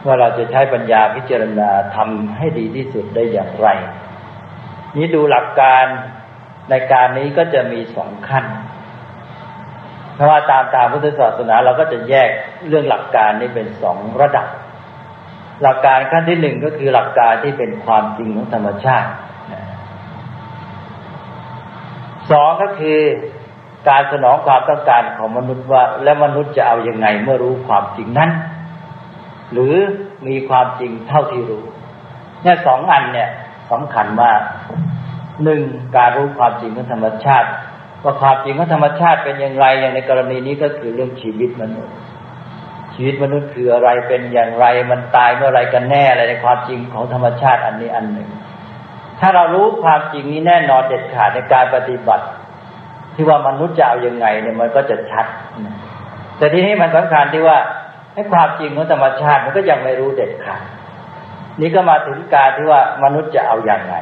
[0.07, 3.69] ว่าเราจะใช้ปัญญาพิจารณาทำให้ดีที่สุดได้อย่างไร
[4.97, 5.85] นี้ดูหลักการ
[6.71, 8.45] ในการนี้ก็จะมีสองขั้น
[10.15, 12.31] เพราะว่าตามตามพุทธศาสนาเราก็จะแยก
[12.69, 14.47] เรื่องหลักการนี้เป็นสองระดับ
[15.63, 19.11] หลักการขั้นที่หนึ่งก็คือหลักการที่เป็นความจริงของธรรมชาติ
[22.31, 22.99] สองก็คือ
[23.89, 28.31] การสนองความต้องการของมนุษย์ว่า และมนุษย์จะเอาอยัางไงเมื่อรู้ความจริงนั้น
[29.53, 29.75] หรือ
[30.29, 31.65] มีความจริงเท่าที่รู้
[32.43, 33.29] เนี่ยสองอันเนี่ย
[33.71, 34.41] สำคัญมาก
[35.45, 35.63] หนึ่ง
[35.97, 37.49] การรู้ความจริงของธรรมชาติ
[38.05, 41.97] ว่าความจริงของธรรมชาติเป็นอย่างไรอย่างในกรณีนี้ก็คือเรื่องชีวิตมนุษย์
[42.95, 48.29] ชีวิตมนุษย์คืออะไรเป็นอย่างไรมันตายเมื่อไรกันแน่อะไรในความจริงของธรรมชาติอันนี้อันหนึ่ง
[49.21, 52.27] ถ้าเรารู้ความจริงนี้แน่นอนเด็ดขาดในการปฏิบัติ
[53.15, 55.27] ที่ว่ามนุษย์จะเอาอยัางไงเนี่ยมันก็จะชัด
[56.39, 57.59] แต่ทีนี้มันสำคัญที่ว่า
[58.19, 60.65] ให้ความจริงของธรรมชาติมันก็ยังไม่รู้เด็ดขาด
[61.61, 63.95] นี่ก็มาถึงการที่ว่ามนุษย์จะเอาอย่างไง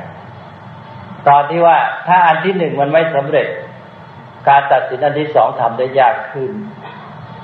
[1.28, 1.76] ตอนที่ว่า
[2.08, 3.48] ถ้าอันที่หนึ่งมันไม่สำเร็จ
[4.48, 6.50] การตัดสินอันที่สองทำได้ยากขึ้น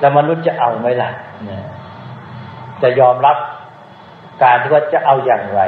[0.00, 1.10] แล้วมนุษย์จะเอาไหมล่ะ
[2.82, 3.36] จะยอมรับ
[4.42, 5.62] การที่ว่าจะเอาอย่างไร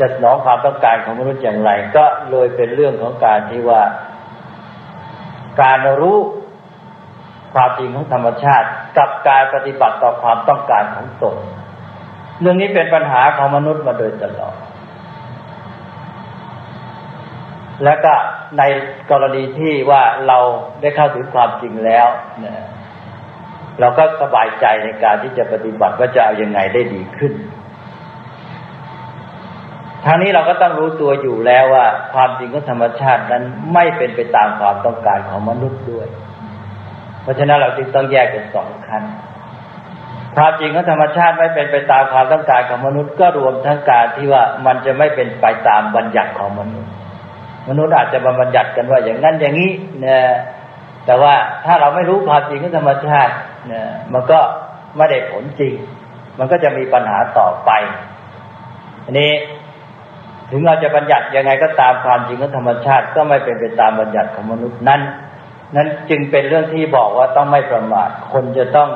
[0.04, 3.82] ะสนองความต้องการของมนุษย์อย่างไร ก็เลยเป็นเรื่องของการที่ว่า
[5.62, 6.18] การรู้
[7.54, 11.36] ความจริงของธรรมชาติกับการปฏิบัติต่อความต้องการของตน
[12.40, 14.56] เรื่องนี้เป็นปัญหาของมนุษย์มาโดยตลอด
[17.84, 18.14] และก็
[18.58, 18.62] ใน
[19.10, 20.38] กรณีที่ว่าเรา
[20.80, 22.08] ได้เข้าถึงความจริงแล้ว
[22.40, 22.58] เนี่ย
[23.80, 27.32] เราก็สบายใจในการที่จะปฏิบัติว่าจะเอาอยัางไงได้ดีขึ้น
[30.04, 33.42] ทางนี้เราก็ต้องรู้ตัวอยู่แล้วว่า ความจริงของธรรมชาตินั้น
[33.74, 36.08] ไม่เป็นไปตามความต้องการของมนุษย์ด้วย
[37.28, 39.02] ราะฉะนั้นเราจึงต้องแยกเป็นสองขั้น
[40.36, 46.92] ความจริงของธรรมชาติไม่เป็นไปตามความต้องการของมนุษย์ก็รวมทั้งการที่ว่ามันจะไม่เป็นไปตามบัญญัติของมนุษย์
[47.68, 49.72] มนุษย์อาจจะมาบัญญัติกันว่าอย่างนั้นอย่างนี้
[50.04, 50.18] นะ
[51.06, 53.34] แต่ว่าถ้าเราไม่รู้ความจริงของธรรมชาติ
[53.70, 54.40] นี่ยมันก็
[54.96, 55.74] ไม่ได้ผลจริง
[56.38, 57.70] มันก็จะมีปัญหาต่อไป
[59.04, 59.32] อันนี้
[60.50, 65.00] ถึงเราจะบัญญัติยังไงก็ตามความจริงของธรรมชาติ ก็ไม่เป็นไปตามบัญญัติของมนุษย์นั้น
[65.76, 68.90] นั้นจึงเป็นเรื่องที่บอกว่าต้องไม่ประมาทคนจะต้อง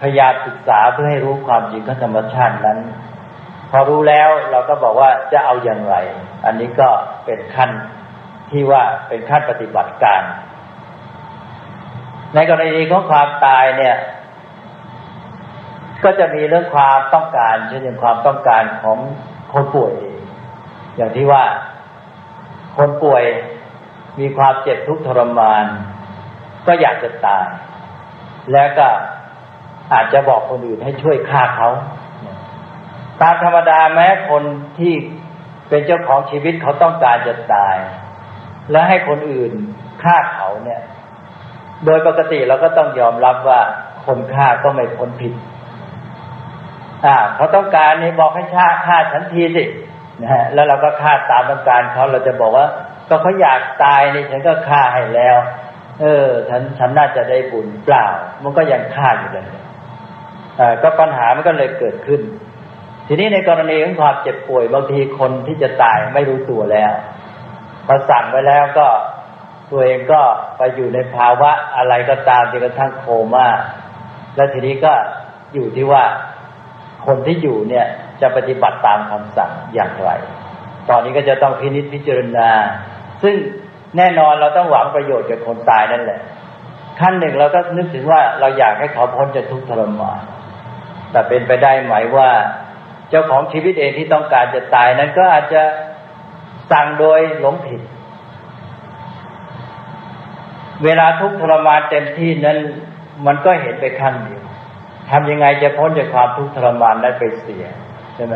[0.00, 2.78] พยายามศึกษาเพื่อให้รู้ความจริงของธรรมชาตินั้น
[3.70, 5.94] พอรู้แล้วเราก็บอกว่าจะเอาอย่างไร
[6.44, 6.88] อันนี้ก็
[7.24, 7.70] เป็นขั้น
[8.50, 10.22] ที่ว่าเป็นขั้นปฏิบัติการ
[12.34, 13.96] ในกรณีของความตายเนี่ย
[16.04, 18.98] ก็จะมีเรื่องความต้องการเช่นอย่างความต้องการของ
[19.52, 19.94] คนป่วย
[20.96, 21.44] อย่างที่ว่า
[22.76, 23.24] คนป่วย
[24.20, 25.64] มีความเจ็บทุกข์ทรมาน
[26.68, 27.46] ก็อยากจะตาย
[28.52, 28.88] แล้วก็
[29.92, 31.68] อาจจะบอกคนอื่นให้ช่วยฆ่าเขา
[33.20, 34.42] ตามธรรมดาแม้คน
[34.78, 34.94] ที่
[35.68, 37.76] เป็นเจ้าของชีวิตเขาต้องการจะตาย
[38.70, 39.52] และให้คนอื่น
[40.02, 40.80] ฆ่าเขาเนี่ย
[41.84, 43.60] โดยปกติเราก็ต้องยอมรับว่า
[44.06, 45.32] คนฆ่าก็ไม่พ้นผิด
[47.04, 49.64] อ่าเขาต้องการนี่บอกให้ฆ่าฆ่าฉันทีสิ
[50.22, 52.66] นะฮะแล้วเราก็ฆ่าตามต้องการเขาเราจะบอกว่า
[53.08, 55.36] ก็เขาอยากตายนี่ฉันก็ฆ่าให้แล้ว
[56.00, 58.06] เออ ฉันฉันน่าจะได้บุญเปล่า
[58.42, 59.46] มันก็ยังฆ่าอยู่เลย
[60.60, 62.20] อ่าก็ปัญหามันก็เลยเกิดขึ้น
[63.08, 66.92] ทีนี้ในกรณีของความเจ็บป่วยบางทีคนที่จะตายไม่รู้ตัวแล้ว
[67.86, 68.86] พอสั่งไว้แล้วก็
[69.70, 70.20] ตัวเองก็
[70.58, 73.48] ไปอยู่ในภาวะอะไรก็ตามจนกระทั่งโคม่า
[74.36, 74.92] และทีนี้ก็
[75.54, 76.04] อยู่ที่ว่า
[77.06, 77.86] คนที่อยู่เนี่ย
[78.20, 80.10] จะปฏิบัติตามคำสั่งอย่างไร
[80.90, 82.50] ตอนนี้ก็จะต้องพินิจพิจารณา
[83.22, 83.34] ซึ่ง
[83.96, 86.20] แน่นอนเราต้องหวังประโยชน์จากคนตายนั่นแหละ
[87.00, 90.20] ขั้นหนึ่งเราก็นึกถึงว่าเราอยากให้เขาพ้นจากทุกข์ทรมาน
[91.10, 92.30] แต่เป็นไปได้ไหมว่า
[93.10, 95.62] เจ้าของชีวิตเองที่ต้องการจะตายนั้นก็อาจจะ
[96.70, 97.80] สั่งโดยหลงผิด
[100.84, 102.58] เวลาทุกทรมานเต็มที่นั้น
[103.26, 104.42] มันก็เห็นไปขั้นเดียว
[105.10, 107.64] ทำยังไงจะพ้นจากความทุกข์ทรมานได้ไปเสีย
[108.14, 108.34] ใช่ไหม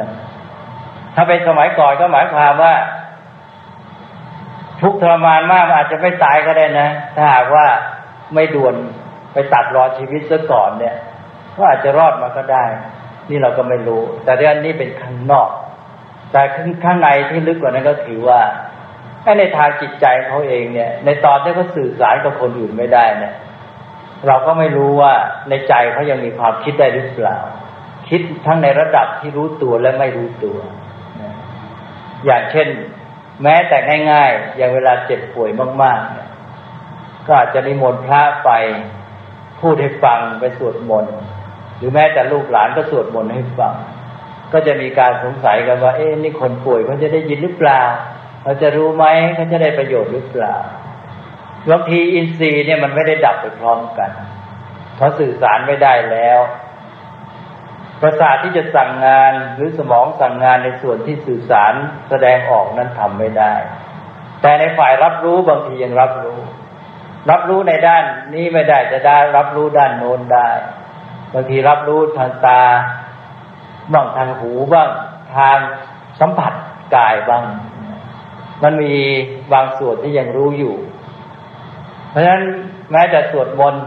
[1.14, 2.74] ถ้าเป็นสมัยก่อนก็หมายความว่า
[4.83, 7.66] ทุกทรมานมากอาจจะไม่ตายก็ได้นะ ถ้าหากว่า
[8.35, 8.75] ไม่ด่วน
[9.33, 10.95] ไปตัดรอชีวิตซะก่อนเนี่ย
[11.57, 12.64] ก็อาจจะรอดมาก็ได้
[13.31, 15.49] นี่เราก็ไม่รู้ แต่เรื่องนี้เป็นข้างนอก
[16.33, 16.42] แต่
[16.85, 18.40] ข้างในที่ลึกกว่านั้นก็คือว่า
[19.38, 23.35] ในทางจิตใจเขาเองเนี่ย ในตอนที่เขาสื่อสารกับคนอื่นไม่ได้เนี่ย
[24.27, 25.12] เราก็ไม่รู้ว่า
[25.49, 27.37] ในใจเขายังมีความคิดได้หรือเปล่า
[28.09, 30.59] คิดทั้งในระดับที่รู้ตัวและไม่รู้ตัว
[32.25, 32.68] อย่างเช่น
[33.42, 33.77] แม้แต่
[34.12, 35.51] ง่ายๆ อย่างเวลาเจ็บป่วย
[35.83, 36.29] มากๆเนี่ย
[37.27, 38.51] ก็อาจจะนิมนต์พระไป
[39.61, 41.16] พูดให้ฟังไปสวดมนต์
[41.79, 43.75] หรือแม้แต่ลูกหลานก็สวดมนต์ให้ฟัง
[44.53, 47.81] ก็จะมีการสงสัยกันว่า เอ๊ะนี่คนป่วยเขาจะได้ยินหรือเปล่า
[48.42, 50.55] เขาจะรู้ไหมเขาจะได้ประโยชน์หรือเปล่า
[51.71, 54.11] บางทีอินทรีย์เนี่ยมันไม่ได้ดับไปพร้อมกัน
[54.97, 56.38] เขาะสื่อสารไม่ได้แล้ว
[58.02, 61.74] ประสาทที่จะสั่งงานหรือสมองสั่งงานในส่วนที่สื่อสาร
[62.10, 63.54] แสดงออกนั้นทำไม่ได้
[64.42, 66.38] แต่ในฝ่ายรับรู้บางทียังรับรู้
[67.30, 70.48] รับรู้ในด้านนี้ไม่ได้จะได้รับรู้ด้านโน้นได้
[71.34, 72.62] บางทีรับรู้ทางตา
[73.92, 74.90] บ้างทางหูบ้าง
[75.36, 75.58] ทาง
[76.20, 76.54] สัมผัส
[76.96, 77.44] กายบ้าง
[78.62, 78.94] มันมี
[79.52, 80.74] บางส่วนที่ยังรู้อยู่
[82.10, 82.42] เพราะฉะนั้น
[82.92, 83.84] แม้แต่สวดมนต์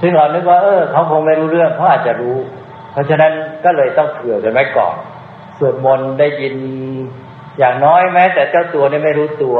[0.00, 2.36] ซึ่งเรานึกว่าเออเขาคงไม่รู้เรื่องเขาอาจจะรู้
[2.92, 3.32] เพราะฉะนั้น
[3.64, 4.96] ก็เลยต้องเผื่อกันไว้ก่อน
[5.58, 6.54] สวดมนต์ได้ยิน
[7.58, 9.58] อย่างน้อยแม้ แต่เจ้าตัวนี่ไม่รู้ตัว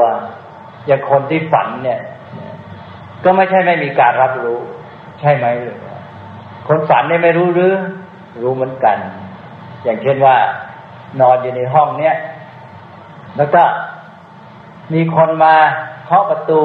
[0.85, 1.99] อย่างคนที่ฝันเนี่ย
[3.23, 4.59] ก็ไม่ใช่ไม่มีการรับรู้
[5.19, 5.77] ใช่ไหมหรือ
[6.67, 7.73] คนฝันเนี่ยไม่รู้หรือ
[8.43, 8.97] รู้เหมือนกัน
[9.83, 10.37] อย่างเช่นว่า
[11.21, 12.15] นอนอยู่ในห้องเนี้ย
[13.37, 13.63] แล้วก็
[14.93, 15.55] มีคนมา
[16.05, 16.63] เคาะประตู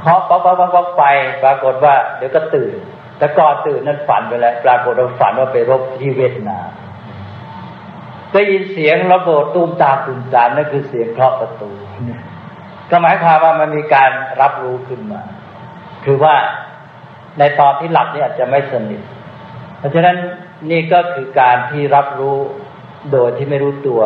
[0.00, 1.04] เคาะป๊อกป๊อกป๊อกไป
[1.42, 2.74] ปรากฏว่า เดี๋ยวก็ตื่น
[3.18, 6.68] แต่ก่อนตื่นนั้นฝันไปแล้วปรากฏว่าฝันว่าไปรบที่เวียดนาม
[8.32, 11.70] ได้ยินเสียงระเบิดตูมตามตูมตามนั่นคือเสียงเคาะประตู
[12.90, 15.22] ก็หมายความว่ามันมีการรับรู้ขึ้นมา
[16.04, 16.34] คือว่า
[17.38, 19.02] ในตอนที่หลับนี่อาจจะไม่สนิท
[19.78, 20.16] เพราะฉะนั้น
[20.70, 22.36] นี่ก็คือการที่รับรู้
[23.12, 24.02] โดยที่ไม่รู้ตัว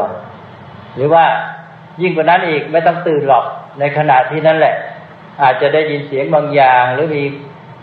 [0.95, 1.25] หรือว่า
[2.03, 3.45] ยิ่งกว่านั้นอีกไม่ต้องตื่นหรอก
[3.81, 4.77] ในขณะที่นั่นแหละ
[5.43, 7.23] อาจจะได้ยินเสียงบางอย่าง หรือมี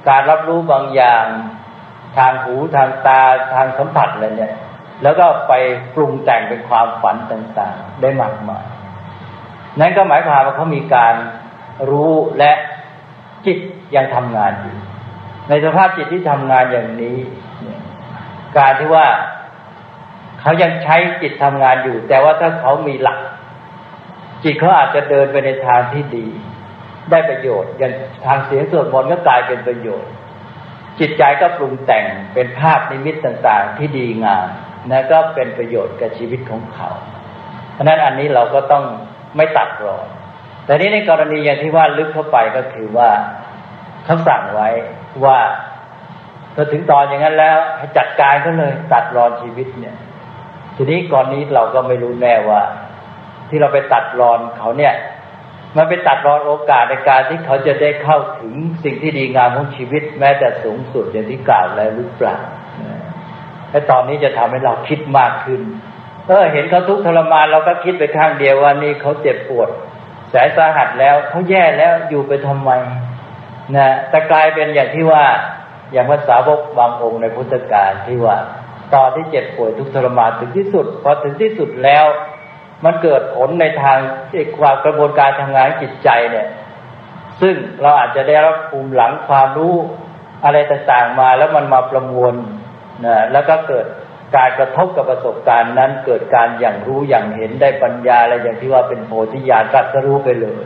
[0.10, 1.26] การรับรู้บางอย่าง
[2.18, 3.22] ทางหูทางตา
[3.54, 4.54] ทางสัมผัสอะไรเนี่ย
[5.04, 5.54] แล้วก็ไป
[5.96, 8.66] ปรุงแต่งเป็นความฝันต่างๆ ได้มากมาย
[9.80, 11.16] นั่นก็หมายความว่าเขามีการ
[11.90, 12.52] รู้และ
[13.46, 13.58] จิต
[13.96, 14.78] ยังทำงานอยู่
[15.50, 17.18] ในสภาพจิตที่ทำงานอย่างนี้
[18.58, 19.08] การที่ว่า
[20.42, 23.20] เขายังใช้จิตทำงานอยู่ แต่ว่าถ้าเขามีหลัก
[24.44, 26.28] จิตเขาอาจจะเดินไปในทางที่ดี
[27.12, 27.94] ได้ประโยชน์อย่าง
[28.26, 30.12] ทางเสียงสวดมนต์ก็กลายเป็นประโยชน์
[31.00, 34.48] จิตใจก็ปรุงแต่งเป็นภาพนิมิตต่างๆ ที่ดีงาม
[34.92, 36.90] นะก็เป็นประโยชน์กับชีวิตของเขา
[37.74, 38.84] เพราะนั้นอันนี้เราก็ต้อง
[39.38, 40.06] ไม่ตัดรอน
[40.66, 43.10] แต่นี้ในกรณีอย่างที่ว่าลึกเข้าไปก็คือว่า
[44.06, 44.70] เขาสั่งไว้
[45.26, 45.40] ว่า
[46.56, 49.98] พอถึงตอนอย่างนั้นแล้วให้จัดการก็เลยตัดรอนชีวิตเนี่ย
[50.76, 52.62] ทีนี้ก่อนนี้เราก็ไม่รู้แน่ว่า
[53.50, 54.94] ที่เราไปตัดรอนเขาเนี่ย
[55.76, 58.54] มันไปตัดรอนโอกาสในการที่เขาจะได้เข้าถึง
[58.84, 62.38] สิ่งที่ดีงามของชีวิต แม้แต่สูงสุดอย่างที่กล่าวแล้วหรือเปล่า
[63.70, 65.62] ไอ้ตอนนี้จะทำให้เราคิดมากขึ้น
[66.28, 69.70] เออเห็นเขาทุกข์ทรมานเราก็คิดไปข้างเดียวว่านี่เขาเจ็บปวด
[70.30, 72.72] แสนสาหัสแล้วเขาแย่แล้วอยู่ไปทำไม
[73.76, 75.24] นะแต่กลายเป็นอย่างที่ว่า
[75.92, 78.38] อย่างภาษาวกบางองค์ในพุทธกาลที่ว่า
[78.94, 82.06] ตอนที่เจ็บป่วยทุกทรมานถึงที่สุด พอถึงที่สุดแล้ว
[82.86, 83.98] มันเกิดผลในทาง
[84.60, 86.48] ความกระบวนการทำงานจิตใจเนี่ย
[87.42, 89.76] ซึ่งเราอาจจะได้รับภูมิหลังความรู้
[90.46, 92.34] อะไรต่างๆมาแล้วมันมาประมวล
[93.06, 93.86] นะแล้วก็เกิด
[94.36, 100.64] การกระทบกับประสบการณ์นั้น เกิดการอย่างรู้อย่างเห็นได้ปัญญาอะไรอย่างที่ว่าเป็นโพธิญาณตรัสรู้ไปเลย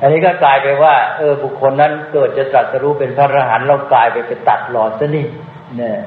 [0.00, 5.26] อันนี้ก็กลายไปว่า เออบุคคลนั้นเกิดจะตรัสรู้เป็นพระอรหันต์เรากลายไปเป็นตัดหลอดซะนี่
[5.76, 5.98] เนี่ย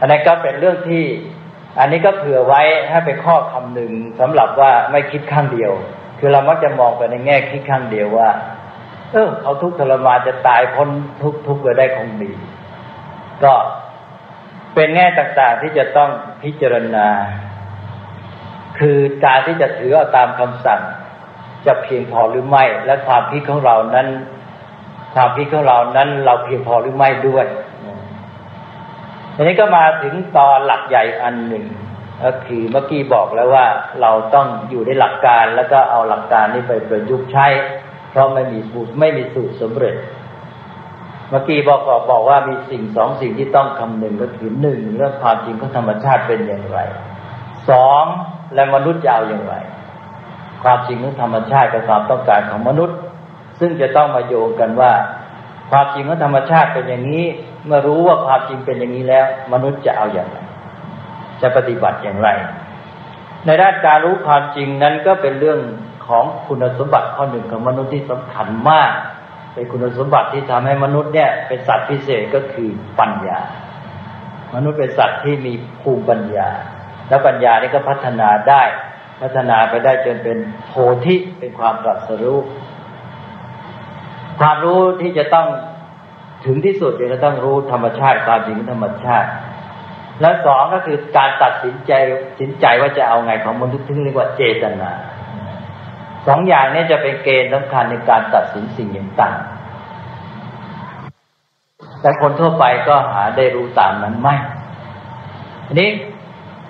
[0.00, 1.04] อันนี้ก็เป็นเรื่องที่
[1.78, 5.72] อันนี้ก็เผื่อไว้ให้เป็นข้อคำหนึ่งสำหรับว่าไม่คิดข้างเดียว
[6.18, 8.30] คือเรามักจะมองไปในแง่คิดข้างเดียวว่า
[9.12, 10.88] เออเขาทุกข์ทรมานจะตายพ้น
[11.22, 12.32] ทุกทุกข์ไปได้คงดี
[13.44, 13.54] ก็
[14.74, 16.10] เป็นแง่ต่างๆที่จะต้อง
[16.42, 17.08] พิจารณา
[18.78, 20.82] คือการที่จะถือเอาตามคำสั่ง
[21.66, 24.08] จะเพียงพอหรือไม่ และความคิดของเรานั้น
[25.14, 27.46] ความคิดของเรานั้น เราเพียงพอหรือไม่ด้วย
[29.36, 31.66] ทีนี้ก็มาถึงตอนหลักใหญ่อันหนึ่ง
[32.24, 33.66] ก็คือเมื่อกี้บอกแล้วว่า
[34.00, 37.46] เราต้องอยู่ในหลักการแล้วก็เอาหลักการนี้ไปประยุกต์ใช้
[38.10, 39.96] เพราะไม่มีสูตรไม่มีสูตรสำเร็จ
[41.30, 46.78] เมื่อกี้บอกบอกว่ามีสิ่งสองสิ่งที่ต้องคำนึงก็คือหนึ่งเรื่องความจริงของธรรมชาติเป็นอย่างไร
[47.70, 48.04] สอง
[48.54, 49.54] และมนุษย์จะเอาอย่างไร
[50.64, 52.98] ความจริงของธรรมชาติกับความต้องการของมนุษย์
[53.60, 54.92] ซึ่งจะต้องมาโยงกันว่า
[55.72, 57.26] ความจริงของธรรมชาติเป็นอย่างนี้
[57.66, 60.38] เมื่อรู้ว่าความจริงเป็นอย่างนี้แล้ว มนุษย์จะเอาอย่างไร
[61.42, 62.28] จะปฏิบัติอย่างไร
[63.46, 65.60] ในด้านการรู้ความจริงนั้นก็เป็นเรื่อง
[66.06, 68.92] ของคุณสมบัติข้อหนึ่งของมนุษย์ที่สำคัญมาก
[69.54, 73.40] เป็นคุณสมบัติที่ทำให้มนุษย์เนี่ยเป็นสัตว์พิเศษก็คือปัญญา
[74.54, 76.48] มนุษย์เป็นสัตว์ที่มีภูมิปัญญา
[77.08, 78.62] และปัญญานี่ก็พัฒนาได้
[79.22, 80.72] พัฒนาไปได้จนเป็นโพ
[81.04, 82.38] ธิเป็นความตรัสรู้
[84.40, 85.46] ความรู้ที่จะต้อง
[86.46, 89.30] ถึงที่สุดจะต้องรู้ธรรมชาติความจริงธรรมชาติ
[90.20, 91.92] และสองก็คือการตัดสินใจ
[92.40, 94.90] สินใจว่าจะเอาไงของมนุษย์ที่เรียกว่าเจตนา
[96.26, 99.38] สองอย่างนี้จะเป็นเกณฑ์สำคัญในการตัดสินสิ่งอย่างต่าง
[102.00, 104.36] แต่คนทั่วไปก็หาได้รู้ตามนั้นไม่
[105.66, 105.90] อันนี้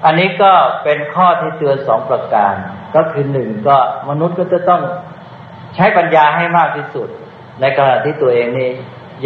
[0.04, 2.54] อันนี้ก็เป็นข้อที่เตือนสองประการ
[2.94, 3.76] ก็คือหนึ่งก็
[4.10, 4.82] มนุษย์ก็จะต้อง
[5.74, 7.08] ใช้ปัญญาให้มากที่สุด
[7.62, 8.70] ในขณะที่ตัวเองนี่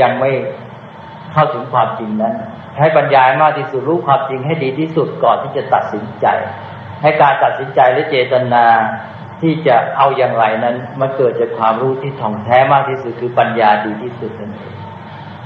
[0.01, 0.31] ยังไม่
[1.33, 2.35] เข้าถึงความจริงนั้น
[2.75, 6.27] ใช้ปัญญามากที่สุดรู้ความจริงให้ดีที่สุดก่อนที่จะตัดสินใจ
[7.03, 8.65] ให้การตัดสินใจและเจตนา
[9.41, 14.75] ที่จะเอาอย่างไรนั้นมันเกิดจากความรู้ที่ท่องแท้มากที่สุดคือปัญญาดีที่สุดนั่นเอง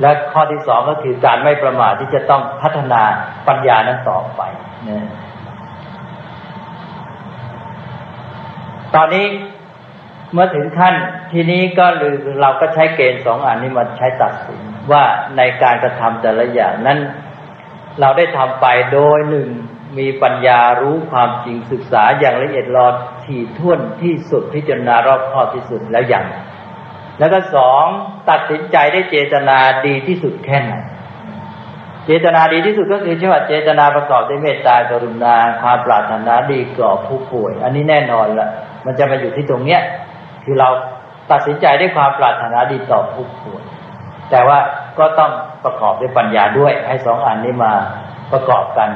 [0.01, 3.03] และข้อที่สองก็คือการไม่ประมาทที่จะต้องพัฒนา
[3.49, 4.43] ปัญญานั้นต่อไป
[4.89, 5.09] นะ
[8.95, 9.25] ตอนนี้
[10.33, 10.95] เมื่อถึงขั้น
[11.33, 14.61] ทีนี้ก็หรือเราก็ใช้เกณฑ์สองอันนี้มาใช้ตัดสิน
[14.93, 15.05] ว่า
[15.37, 16.99] ในการกระทำแต่ละอย่างนั้น
[18.01, 19.49] เราได้ทำไปโดยหนึ่ง
[19.99, 26.27] มีปัญญารู้ความจริงศึกษาอย่างละเอียดรอดถี่ถ้วนที่สุดพิจารณารอบคอบที่สุดแล้วอย่าง
[27.19, 27.85] แล้วก็สอง
[28.31, 30.75] ตัดสินใจได้เจตนาดีที่สุดแค่ไหน
[32.07, 38.49] เจตนาดีที่สุดก็คือชื่อว่าเจตนาประกอบด้วยเมตตากรุณาความปรารถนาดีก่อผู้ป่วย อันนี้แน่นอนละ
[38.87, 39.81] มันจะมาอยู่ที่ตรงเนี้ย
[40.51, 40.71] คือเรา
[41.33, 43.63] ตัดสินใจด้วยความปรารถนาดีต่อผู้ป่วย
[44.31, 44.59] แต่ว่า
[44.99, 45.31] ก็ต้อง
[45.65, 47.73] ประกอบด้วยปัญญาด้วย ให้สองอันนี้มา
[48.33, 48.91] ประกอบกัน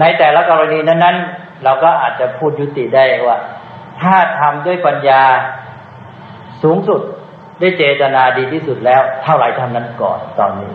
[0.00, 3.38] ในแต่ละกรณีนั้นๆ เราก็อาจจะพูดยุติได้ว่า
[4.00, 5.22] ถ้าทำด้วยปัญญา
[6.62, 7.00] สูงสุด
[7.60, 10.72] ได้เจตนาดีที่สุดแล้ว เท่าไหร่ท่านั้นก่อนตอนนี้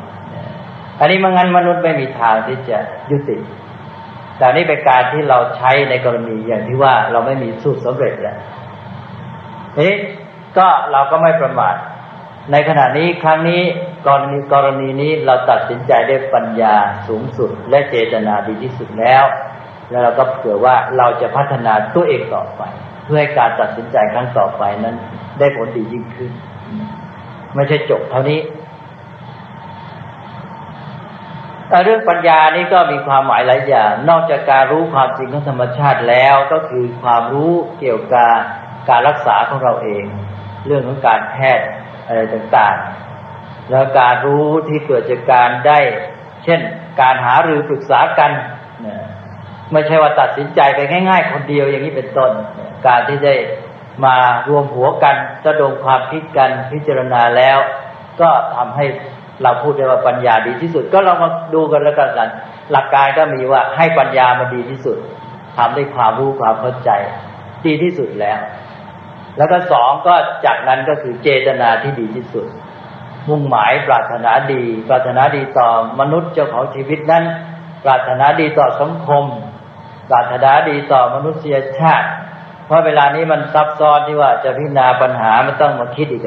[0.99, 2.77] อันนี้มันงั้นมนุษย์ไม่มีทางที่จะ
[3.11, 3.37] ยุติ
[4.37, 8.37] แต่นี่เป็นการที่เราใช้ในกรณีอย่างที่ว่าเราไม่มีสูตรสำเร็จแล้ว
[9.79, 9.93] นี้
[10.57, 11.75] ก็เราก็ไม่ประมาท
[12.51, 13.61] ในขณะนี้ครั้งนี้
[14.07, 16.75] กรณีกรณีนี้เราตัดสินใจได้ปัญญา
[17.07, 19.23] สูงสุด และเจตนาดีที่สุดแล้ว
[19.89, 22.61] แล้วเราก็เผื่อว่าเราจะพัฒนาตัวเองต่อไป
[23.05, 24.95] เพื่อให้การตัดสินใจครั้งต่อไปนั้น
[25.39, 26.31] ได้ผลดียิ่งขึ้น
[27.55, 28.39] ไม่ใช่จบเท่านี้
[31.83, 38.33] เรื่องปัญญานี่ก็มีความหมายหลายอย่าง นอกจากการรู้ความจริงของธรรมชาติแล้วก็คือความรู้เกี่ยวกับ
[38.89, 40.03] การรักษาของเราเอง
[40.65, 41.67] เรื่องของการแพทย์
[42.07, 45.79] อะไรต่างๆ แล้วการรู้ที่เกิดจากการได้
[46.43, 46.59] เช่น
[47.01, 48.31] การหาหรือปรึกษากัน
[49.71, 52.31] ไม่ใช่ว่าตัดสินใจไปง่าย ๆ คนเดียวอย่างนี้เป็นต้น
[52.87, 53.35] การที่ได้
[54.05, 54.15] มา
[54.49, 55.15] รวมหัวกัน
[55.45, 57.57] ระดมความคิดกันพิจารณาแล้ว
[58.21, 58.85] ก็ทำให้
[59.43, 62.09] เราพูดได้ว่าปัญญาดีที่สุด ก็เรามาดูกันแล้วกัน
[62.71, 64.97] หลักการก็มีว่าให้ปัญญามาดีที่สุด
[65.57, 66.89] ทำด้วยความรู้ความเข้าใจ
[67.65, 68.39] ดีที่สุดแล้ว
[69.37, 70.15] แล้วก็สองก็
[70.45, 72.45] จากนั้นก็คือเจตนาที่ดีที่สุด
[73.29, 75.69] มุ่งหมายปรารถนาดี ปรารถนาดีต่อ
[75.99, 77.23] มนุษย์เจ้าของชีวิตนั้น
[77.83, 79.25] ปรารถนาดีต่อสังคม
[80.09, 82.09] ปรารถนาดีต่อมนุษยชาติ
[82.65, 86.23] เพราะเวลานี้มันซับซ้อนที่ว่าจะพิจารณาปัญหามันต้องมาคิดอีก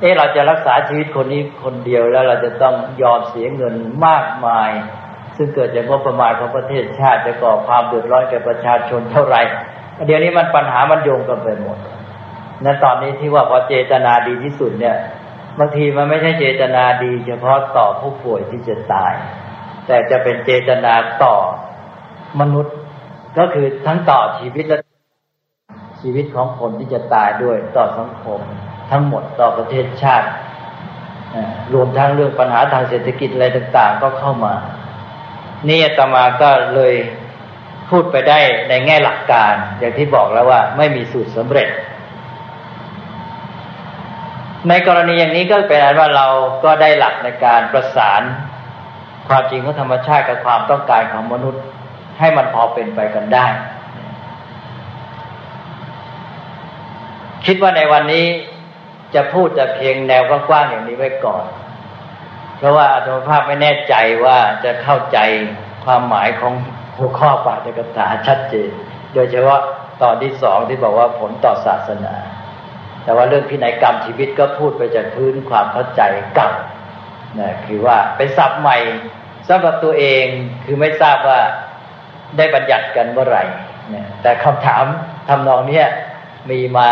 [0.00, 3.74] เอ๊ะเราจะรักษาชีวิตคนนี้คนเดียวแล้วเราจะต้องยอมเสียเงิน
[4.06, 4.70] มากมาย
[5.36, 9.42] ซึ่งเกิดจากงบประมาณของประเทศชาติจะก่อความเดือดร้อนแก่ประชาชนเท่าไหร่
[10.06, 11.78] เดี๋ยวนี้มันปัญหามันโยงกันไปหมด
[12.64, 14.96] นั้นตอนนี้ที่ว่าพอเจตนาดีที่สุดเนี่ย
[15.58, 19.14] บางทีมันไม่ใช่เจตนาดี เฉพาะต่อผู้ป่วยที่จะตาย
[19.86, 21.36] แต่จะเป็นเจตนาต่อ
[22.40, 22.76] มนุษย์
[23.38, 24.78] ก็คือทั้งต่อชีวิตและ
[26.00, 28.40] ชีวิตของคนที่จะตายด้วยต่อสังคม
[28.90, 30.28] ทั้งหมดต่อประเทศชาติ
[31.74, 34.54] รวมทั้งเรื่องปัญหาทางเศรษฐกิจอะไรต่าง ๆ ก็เข้ามา
[35.68, 36.94] นี่ตมาก็เลย
[37.90, 38.38] พูดไปได้
[38.68, 41.68] ในแง่หลักการ อย่างที่บอกแล้วว่าไม่มีสูตรสำเร็จ
[44.68, 46.26] ในกรณีอย่างนี้ก็เป็นอันว่าเรา
[46.64, 48.22] ก็ได้หลักในการประสาน
[49.28, 51.62] ความจริงของธรรมชาติกับความต้องการของมนุษย์
[52.18, 53.46] ให้มันพอเป็นไปกันได้
[57.46, 58.26] คิดว่าในวันนี้
[59.14, 61.44] จะพูดแต่เพียงแนวกว้างๆอย่างนี้ไว้ก่อน
[62.58, 65.18] เพราะว่าอาตมภาพไม่แน่ใจว่าจะเข้าใจ
[65.84, 66.52] ความหมายของ
[66.96, 68.70] หัวข้อปาฐกถาชัดเจน
[69.14, 69.60] โดยเฉพาะ
[70.02, 72.14] ตอนที่สองที่บอกว่าผลต่อศาสนา
[73.06, 76.02] แต่ว่าเรื่องพินัยกรรมชีวิตก็พูดไปจากพื้นความเข้าใจ
[76.34, 76.50] เก่า
[77.38, 78.78] นะคือว่าเป็นศัพท์ใหม่
[79.48, 80.26] สำหรับตัวเอง
[80.64, 81.40] คือไม่ทราบว่า
[82.36, 83.44] ได้บัญญัติกันเมื่อไหร่
[83.94, 84.84] นะแต่คำถาม
[85.28, 85.82] ทำนองนี้
[86.50, 86.90] มีมา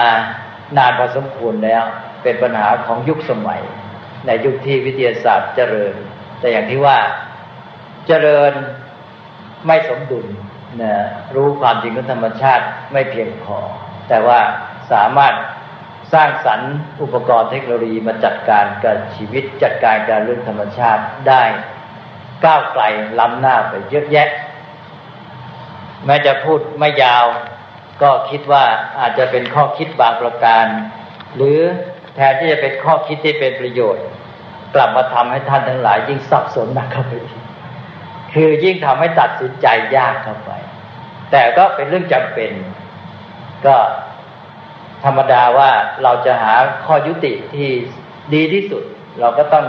[0.77, 1.83] นานพอสมควรแล้ว
[2.23, 3.63] เป็นปัญหาของยุคสมัย
[4.27, 5.95] ในยุคที่วิทยาศาสตร์เจริญ
[6.41, 6.99] แต่อย่างที่ว่า
[8.07, 8.53] เจริญ
[9.67, 10.27] ไม่สมดุล
[10.83, 10.95] นะ
[11.35, 13.59] รู้ความจริงของธรรมชาติไม่เพียงพอ
[14.09, 14.41] แต่ว่า
[14.93, 15.35] สามารถ
[16.13, 21.45] สร้างสรรค์อุปกรณ์เทคโนโลยีมาจัดการกับชีวิตจัดการการเรื่องธรรมชาติได้
[22.45, 22.83] ก้าวไกล
[23.19, 24.29] ล้ำหน้าไปเยอะแยะ
[26.07, 27.27] แม้จะพูดไม่ยาว
[28.03, 28.65] ก็คิดว่า
[29.01, 30.67] อาจจะเป็นข้อคิดบางประการ
[31.37, 31.59] หรือ
[32.15, 34.05] แทนที่จะเป็นข้อคิดที่เป็นประโยชน์
[34.75, 37.13] กลับมาทำให้ท่านทั้งหลาย ยิ่งสับสนหนักเข้าไป
[38.35, 40.51] คือยิ่งทำให้ตัดสินใจยากเข้าไป
[41.33, 42.53] แต่ก็เป็นเรื่องจำเป็น
[43.67, 43.77] ก็
[45.05, 45.71] ธรรมดาว่า
[46.03, 47.69] เราจะหาข้อยุติที่
[48.35, 48.83] ดีที่สุด
[49.21, 49.67] เราก็ต้อง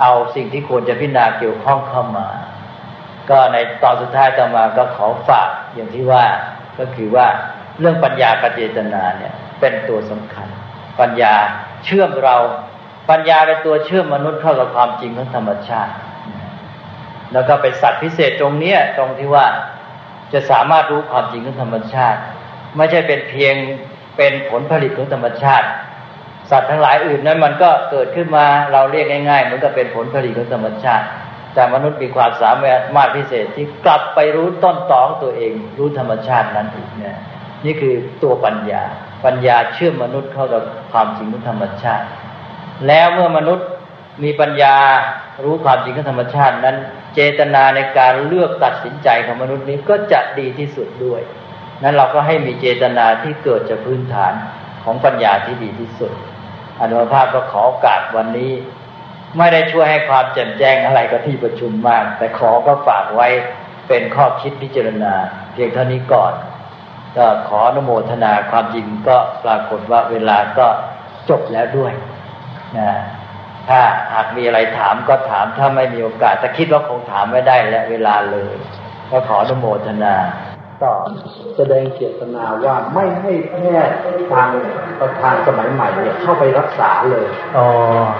[0.00, 2.28] เอาสิ่งที่ควรจะพิจารณาเกี่ยวข้องเข้ามา
[3.30, 6.24] ก็ในตอนสุดท้ายต่อมาก็ขอฝากอย่างที่ว่า
[6.78, 7.26] ก็คือว่า
[7.80, 10.48] เรื่องปัญญากเจตนาเนี่ยเป็นตัวสำคัญ
[11.00, 11.34] ปัญญา
[11.84, 12.36] เชื่อมเรา
[13.10, 15.94] ปัญญาเป็นตัวเชื่อมมนุษย์เข้ากับความจริงของธรรมชาติ
[17.32, 19.46] แล้วก็เป็นสัตว์พิเศษตรงเนี้ยตรงที่ว่า
[20.32, 22.20] จะสามารถรู้ความจริงของธรรมชาติ
[22.76, 23.54] ไม่ใช่เป็นเพียง
[24.16, 25.68] เป็นผลผลิตของธรรมชาติ
[26.50, 31.06] สัตว์ทั้งหลายอื่นนั้นมันก็เกิดขึ้นมาเราเรียกง่ายๆมันก็เป็นผลผลิตของธรรมชาติ
[31.54, 32.52] แต่มนุษย์มีความสา
[32.94, 37.16] มารถพิเศษที่กลับไปรู้ต้นตอของตัวเอง รู้ธรรมชาตินั้นอีกเนี่ย
[37.64, 38.82] นี่คือตัวปัญญา
[39.24, 42.06] ปัญญาเชื่อมมนุษย์เข้ากับความจริงของธรรมชาติ
[42.86, 43.68] แล้วเมื่อมนุษย์
[44.24, 44.76] มีปัญญา
[45.44, 46.76] รู้ความจริงของธรรมชาตินั้น
[47.14, 51.20] เจตนาในการเลือกตัดสินใจของมนุษย์นี้ก็จะดีที่สุดด้วย
[51.82, 54.32] นั้นเราก็ให้มีเจตนาที่เกิดจากพื้นฐาน
[54.84, 56.12] ของปัญญาที่ดีที่สุด
[56.80, 58.52] อนุภาพก็ขอโอกาสวันนี้
[59.38, 63.28] ไม่ได้ช่วยให้ความแจ่มแจ้งอะไรกับที่ประชุมมาก แต่ขอก็ฝากไว้
[63.88, 65.14] เป็นข้อคิดพิจารณา
[65.52, 66.32] เพียงเท่านี้ก่อน
[67.16, 70.66] ก็ขออนุโมทนาความจริงก็ปรากฏว่าเวลาก็
[71.30, 71.92] จบแล้วด้วย
[72.78, 72.90] นะ
[73.68, 73.80] ถ้า
[74.12, 78.54] หากมีอะไรถามก็ถามถ้าไม่มีโอกาสแต่คิดว่าคงถามไม่ได้และเวลาเลย
[79.10, 80.14] ก็ขออนุโมทนา
[80.82, 80.94] ต่อ
[81.56, 83.96] แสดงเจตนาว่าไม่ให้แพทย์
[84.30, 84.48] ทาง
[85.00, 87.26] ประธานสมัยใหม่เนี่ยเข้าไปรักษาเลย
[87.56, 87.66] อ๋อ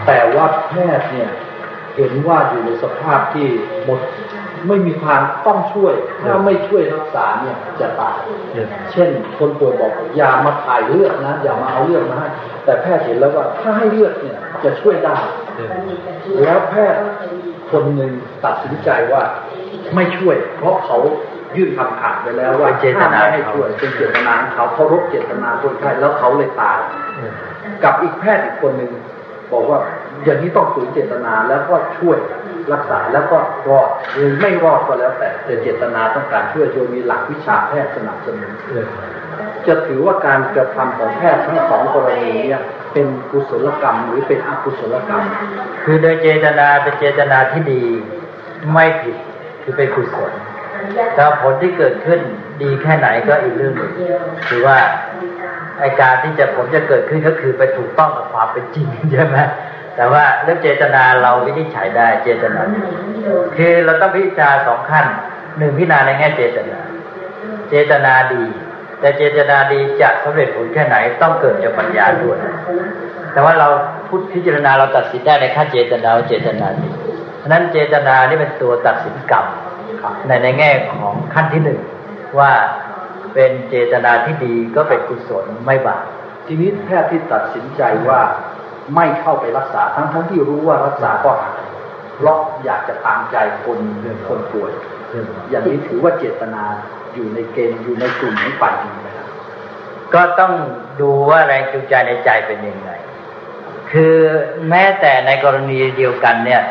[0.06, 1.30] แต่ว่าแพทย์เนี่ย
[1.96, 3.48] เห็นว่าอยู่ในสภาพที่
[3.84, 4.00] หมด
[4.68, 8.18] ไม่มีทางต้องช่วย ถ้าไม่ช่วยรักษาเนี่ยจะตาย
[8.92, 12.28] เช่น คนป่วยบอกอย่ามาถ่ายเลือดนะ อย่ามาเอาเลือดมาให้
[12.64, 15.16] แต่แพทย์เห็นแล้วว่าถ้าให้เลือดเนี่ยจะช่วยได้
[16.42, 17.02] แล้วแพทย์
[17.70, 18.12] คนหนึ่ง
[18.44, 19.22] ตัดสินใจว่า
[19.94, 20.98] ไม่ช่วย เพราะเขา
[21.56, 26.78] ยื่นคำขาดไปแล้วว่าเป็นเจตนาห้มไม่ให้ช่วยเป็นเจตนาของเขาเคารพเจตนาคนไข้แล้วเขาเลยตาย
[27.84, 28.92] กับอีกแพทย์อีกคนหนึ่ง
[29.52, 29.78] บอกว่า
[30.24, 32.18] อย่างนี้ต้องฝืนเจตนาแล้วก็ช่วย
[32.72, 33.38] รักษาแล้วก็
[33.68, 38.52] รอดหรือไม่รอดก็แล้วแต่แต่เจตนาต้องการช่วยโดยมีหลักวิชาแพทย์สนับสนุน
[39.66, 45.24] จะถือว่าการกระทำของแพทย์ทั้งสองกรณีเนี่ยเป็นกุศลกรรมหรือเป็นอกุศลกรรม
[45.84, 47.82] คือโดยเจตนาเป็นเจตนาที่ดี
[48.72, 49.16] ไม่ผิด
[49.62, 50.32] คือเป็นกุศล
[51.14, 52.20] แต่ผลที่เกิดขึ้น
[52.62, 53.92] ดีแค่ไหนก็อีกเรื่องหนึ่ง
[54.48, 54.78] คือว่า
[55.80, 59.38] ไอการที่จะผลจะเกิดขึ้นก็คือไปถูกต้องกับความเป็นจริงใช่ไหม
[59.96, 62.60] แต่ว่าเรื่องเจตนาเราวินิจฉัยได้เจตนา
[63.56, 65.06] คือเราต้องพิจารณาสองขั้น
[65.58, 66.78] หนึ่งพิจารณาในแง่เจตนา
[67.70, 68.44] เจตนาดี
[69.00, 72.38] แต่เจตนาดีจะสำเร็จผลแค่ไหนต้องเกิดจากปัญญาด้วย
[73.32, 73.68] แต่ว่าเรา
[74.08, 76.88] พูดพิจารณาเราตัดสินได้ในขั้นเจตนาเจตนาดี
[77.38, 79.46] เพราะฉะนั้นเจตนานี่เป็นตัวตัดสินกรรม
[80.26, 81.80] ในในแง่ของขั้นที่หนึ่ง
[82.38, 82.52] ว่า
[83.34, 86.04] เป็นเจตนาที่ดีก็เป็นกุศลไม่บาป
[86.46, 88.20] ทีนี้แพทย์ที่ตัดสินใจว่า
[88.94, 91.62] ไม่เข้าไปรักษาทั้งทั้งที่รู้ว่ารักษาก็หาย
[92.16, 93.78] เพราะอยากจะตามใจคน
[94.28, 94.72] คนป่วย
[95.50, 96.62] อย่างนี้ถือว่าเจตนา
[97.14, 99.28] อยู่ในเกณฑ์อยู่ในกลุ่มของฝ่ายดีนะครับ
[100.14, 100.52] ก็ต้อง
[101.00, 102.90] ดูว่าแรงจูงใจในใจเป็นยังไง
[103.92, 104.16] คือ
[104.68, 106.62] แม้แต่ในกรณีเดียวกันเนี่ย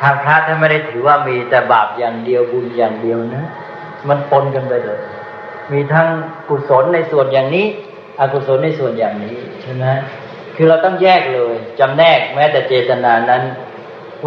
[0.00, 3.44] ทางพระท่านไม่ได้ถือว่ามีแต่บาปอย่างเดียวบุญอย่างเดียวนะ
[4.08, 5.00] มันปนกันไปเลย
[5.72, 6.08] มีทั้ง
[6.48, 7.66] กุศลในส่วนอย่างนี้
[8.20, 9.86] อกุศลในส่วนอย่างนี้ใช่ไหม
[10.56, 13.42] คือเราต้องแยกเลยจำแนกแม้แต่เจตนานั้น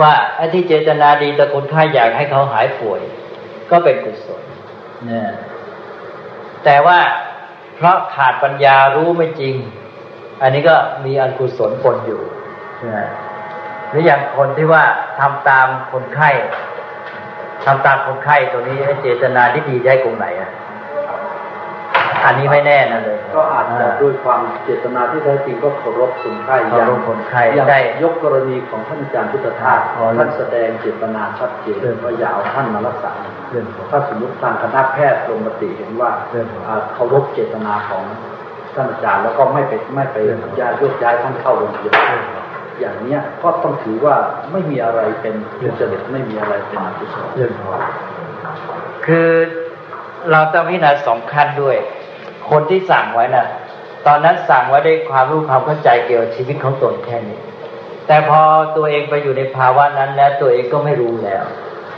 [0.01, 3.01] ว่าไอ้ที่เจตนาดีแต่คนไข้อยากให้เขาหายป่วย
[3.71, 4.41] ก็เป็นกุศล
[5.05, 5.29] เนี่ย
[6.65, 6.99] แต่ว่า
[7.75, 9.55] เพราะขาดปัญญารู้ไม่จริง
[10.41, 12.21] อันนี้ก็มีอกุศลปนอยู่
[12.95, 13.07] นะ
[13.93, 14.83] หรืออย่างคนที่ว่า
[15.19, 16.29] ทำตามคนไข้
[17.65, 20.51] ทำตามคนไข้ตัวนี้ไอ้เจตนาที่ดีได้กรงไหนอะ
[22.25, 33.11] อันนี้ไม่แน่นะเลย ก็อาจจะด้วยความเจตนาที่แท้จริงก็เคารพคนไข้เคารพคนไข้อย่างได้ยกกรณีของท่านอาจารย์พุทธทาสอ๋อท่านแสดงเจตนาชัดเจนเรื่องว่าอย่าเอาท่านมารักษา
[33.49, 38.03] เรื่องของถ้าสมมติทางคณะแพทย์ลงมติเห็นว่าเรื่องของอ่าเคารพเจตนาของ
[38.75, 42.42] ท่านอาจารย์แล้วก็ไม่ไปไม่ไปเรื่องของย้ายโยกย้ายท่านเข้าโรงพยาบาล
[42.83, 44.15] อย่างเนี้ยก็ต้องถือว่า
[44.51, 47.73] ไม่มีอะไรเป็นทุจริตไม่มีอะไรเป็นอกุศลเรื่องขอ
[49.05, 49.29] คือ
[50.31, 51.77] เราต้องพิจารณาสองขั้นด้วย
[52.49, 53.47] คนที่สั่งไว้น่ะ
[54.07, 57.39] ตอนนั้นสั่งไว้ด้วยความรู้ความเข้าใจเกี่ยวกับชีวิตของตนแค่นี้
[58.07, 58.41] แต่พอ
[58.77, 61.43] ตัวเองไปอยู่ในภาวะนั้นแล้วตัวเองก็ไม่รู้แล้ว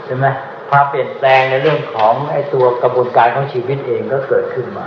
[0.06, 0.26] ใช่ไหม
[0.70, 4.86] ความเปลี่ยนแปลงในเรื่องของไอ้ตัวกระบวนการของชีวิตเองก็เกิดขึ้นมา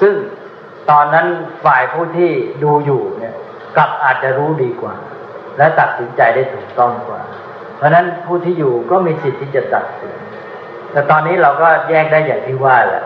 [0.00, 0.14] ซึ่ง
[0.90, 1.26] ตอนนั้น
[1.64, 2.30] ฝ่ายผู้ที่
[2.62, 3.34] ดูอยู่เนี่ย
[3.76, 4.94] กลับอาจจะรู้ดีกว่า
[5.58, 7.22] และตัดสินใจได้ถูกต้องกว่า
[7.76, 10.14] เพราะฉะนั้นผู้ที่อยู่ก็มีสิทธิ์ที่จะตัดสิน
[10.92, 13.02] แต่ตอนนี้เราก็แยกได้อย่างที่ว่าแหละ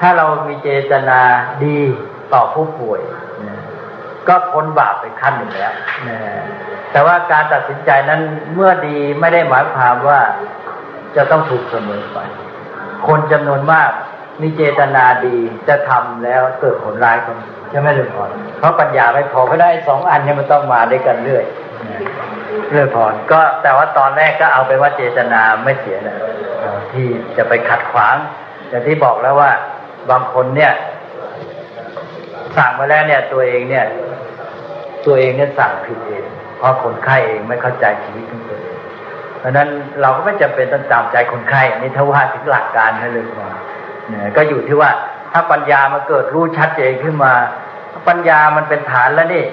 [0.00, 1.20] ถ้าเรามีเจตนา
[1.64, 1.78] ดี
[2.34, 3.00] ต่อผู้ป่วย
[3.46, 3.58] นะ
[4.28, 5.74] ก็พ้นบาปไปขั้นหนึ่งแล้ว
[6.08, 6.18] นะ
[6.92, 8.20] แต่ว่าการตัดสินใจนั้น
[8.54, 10.20] เมื่อดีไม่ได้หมายความว่า
[11.16, 12.18] จะต้องถูกเสมอไป
[13.06, 13.90] คนจำนวนมาก
[14.42, 15.36] มีเจตนาดี
[15.68, 17.36] จะทำแล้วเกิดผลร้ายคน
[17.70, 21.44] ใช่ไหมลุงพรเพราะปัญญาไม่พอก็ได้สองอันเนี่ยมันต้องมาด้วยกันเรื่อย
[21.90, 22.02] นะ
[22.70, 26.16] เรื่อยพรก็แต่ว่าตอนแรกก็เอาไปว่าเจตนาไม่เสียนะ
[26.92, 27.06] ที่
[27.36, 28.16] จะไปขัดขวาง
[28.68, 29.50] อย่างที่บอกแล้วว่า
[30.10, 30.72] บางคนเนี่ย
[32.56, 33.84] สั่งมาแล้วเนี่ย ตัวเองเนี่ย
[35.06, 36.24] ตัวเองเนี่ยสั่งผิดเอง
[36.58, 38.76] เพราะคนไข้เองไม่เข้าใจชีวิตของตัวเอง
[39.38, 39.68] เพราะนั้น
[40.00, 43.46] เราก็ไม่จำเป็นต้องตามใจคนไข้อันนี้ถ้าว่าถึงหลักการนั่นเลยพอ
[44.08, 44.90] เนี่ยก็อยู่ที่ว่า
[45.32, 47.32] ถ้าปัญญามาเกิดรู้ชัดเจนขึ้นมา
[48.08, 49.44] ปัญญามันเป็นฐานแล้วนี่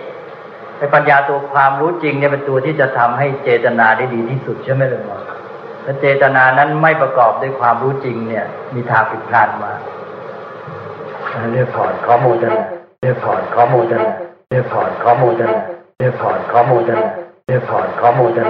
[0.94, 5.18] ปัญญาตัวความรู้จริงเนี่ยเป็นตัวที่จะทำให้เจตนาได้ดีที่สุดใช่ไหมลุงหมอ
[5.86, 9.72] ถ้าเจตนานั้นไม่ประกอบด้วยความรู้จริงเนี่ย มีทางผิดพลาดมา
[11.54, 12.56] เรียกถอนข้อมูลกัน
[13.02, 14.04] เรียกถอนข้อมูลกัน
[14.50, 15.54] เรียกถอนข้อมูลกัน
[16.00, 17.02] เรียกถอนข้อมูลกัน
[17.48, 18.50] เรียกถอนข้อมูลกัน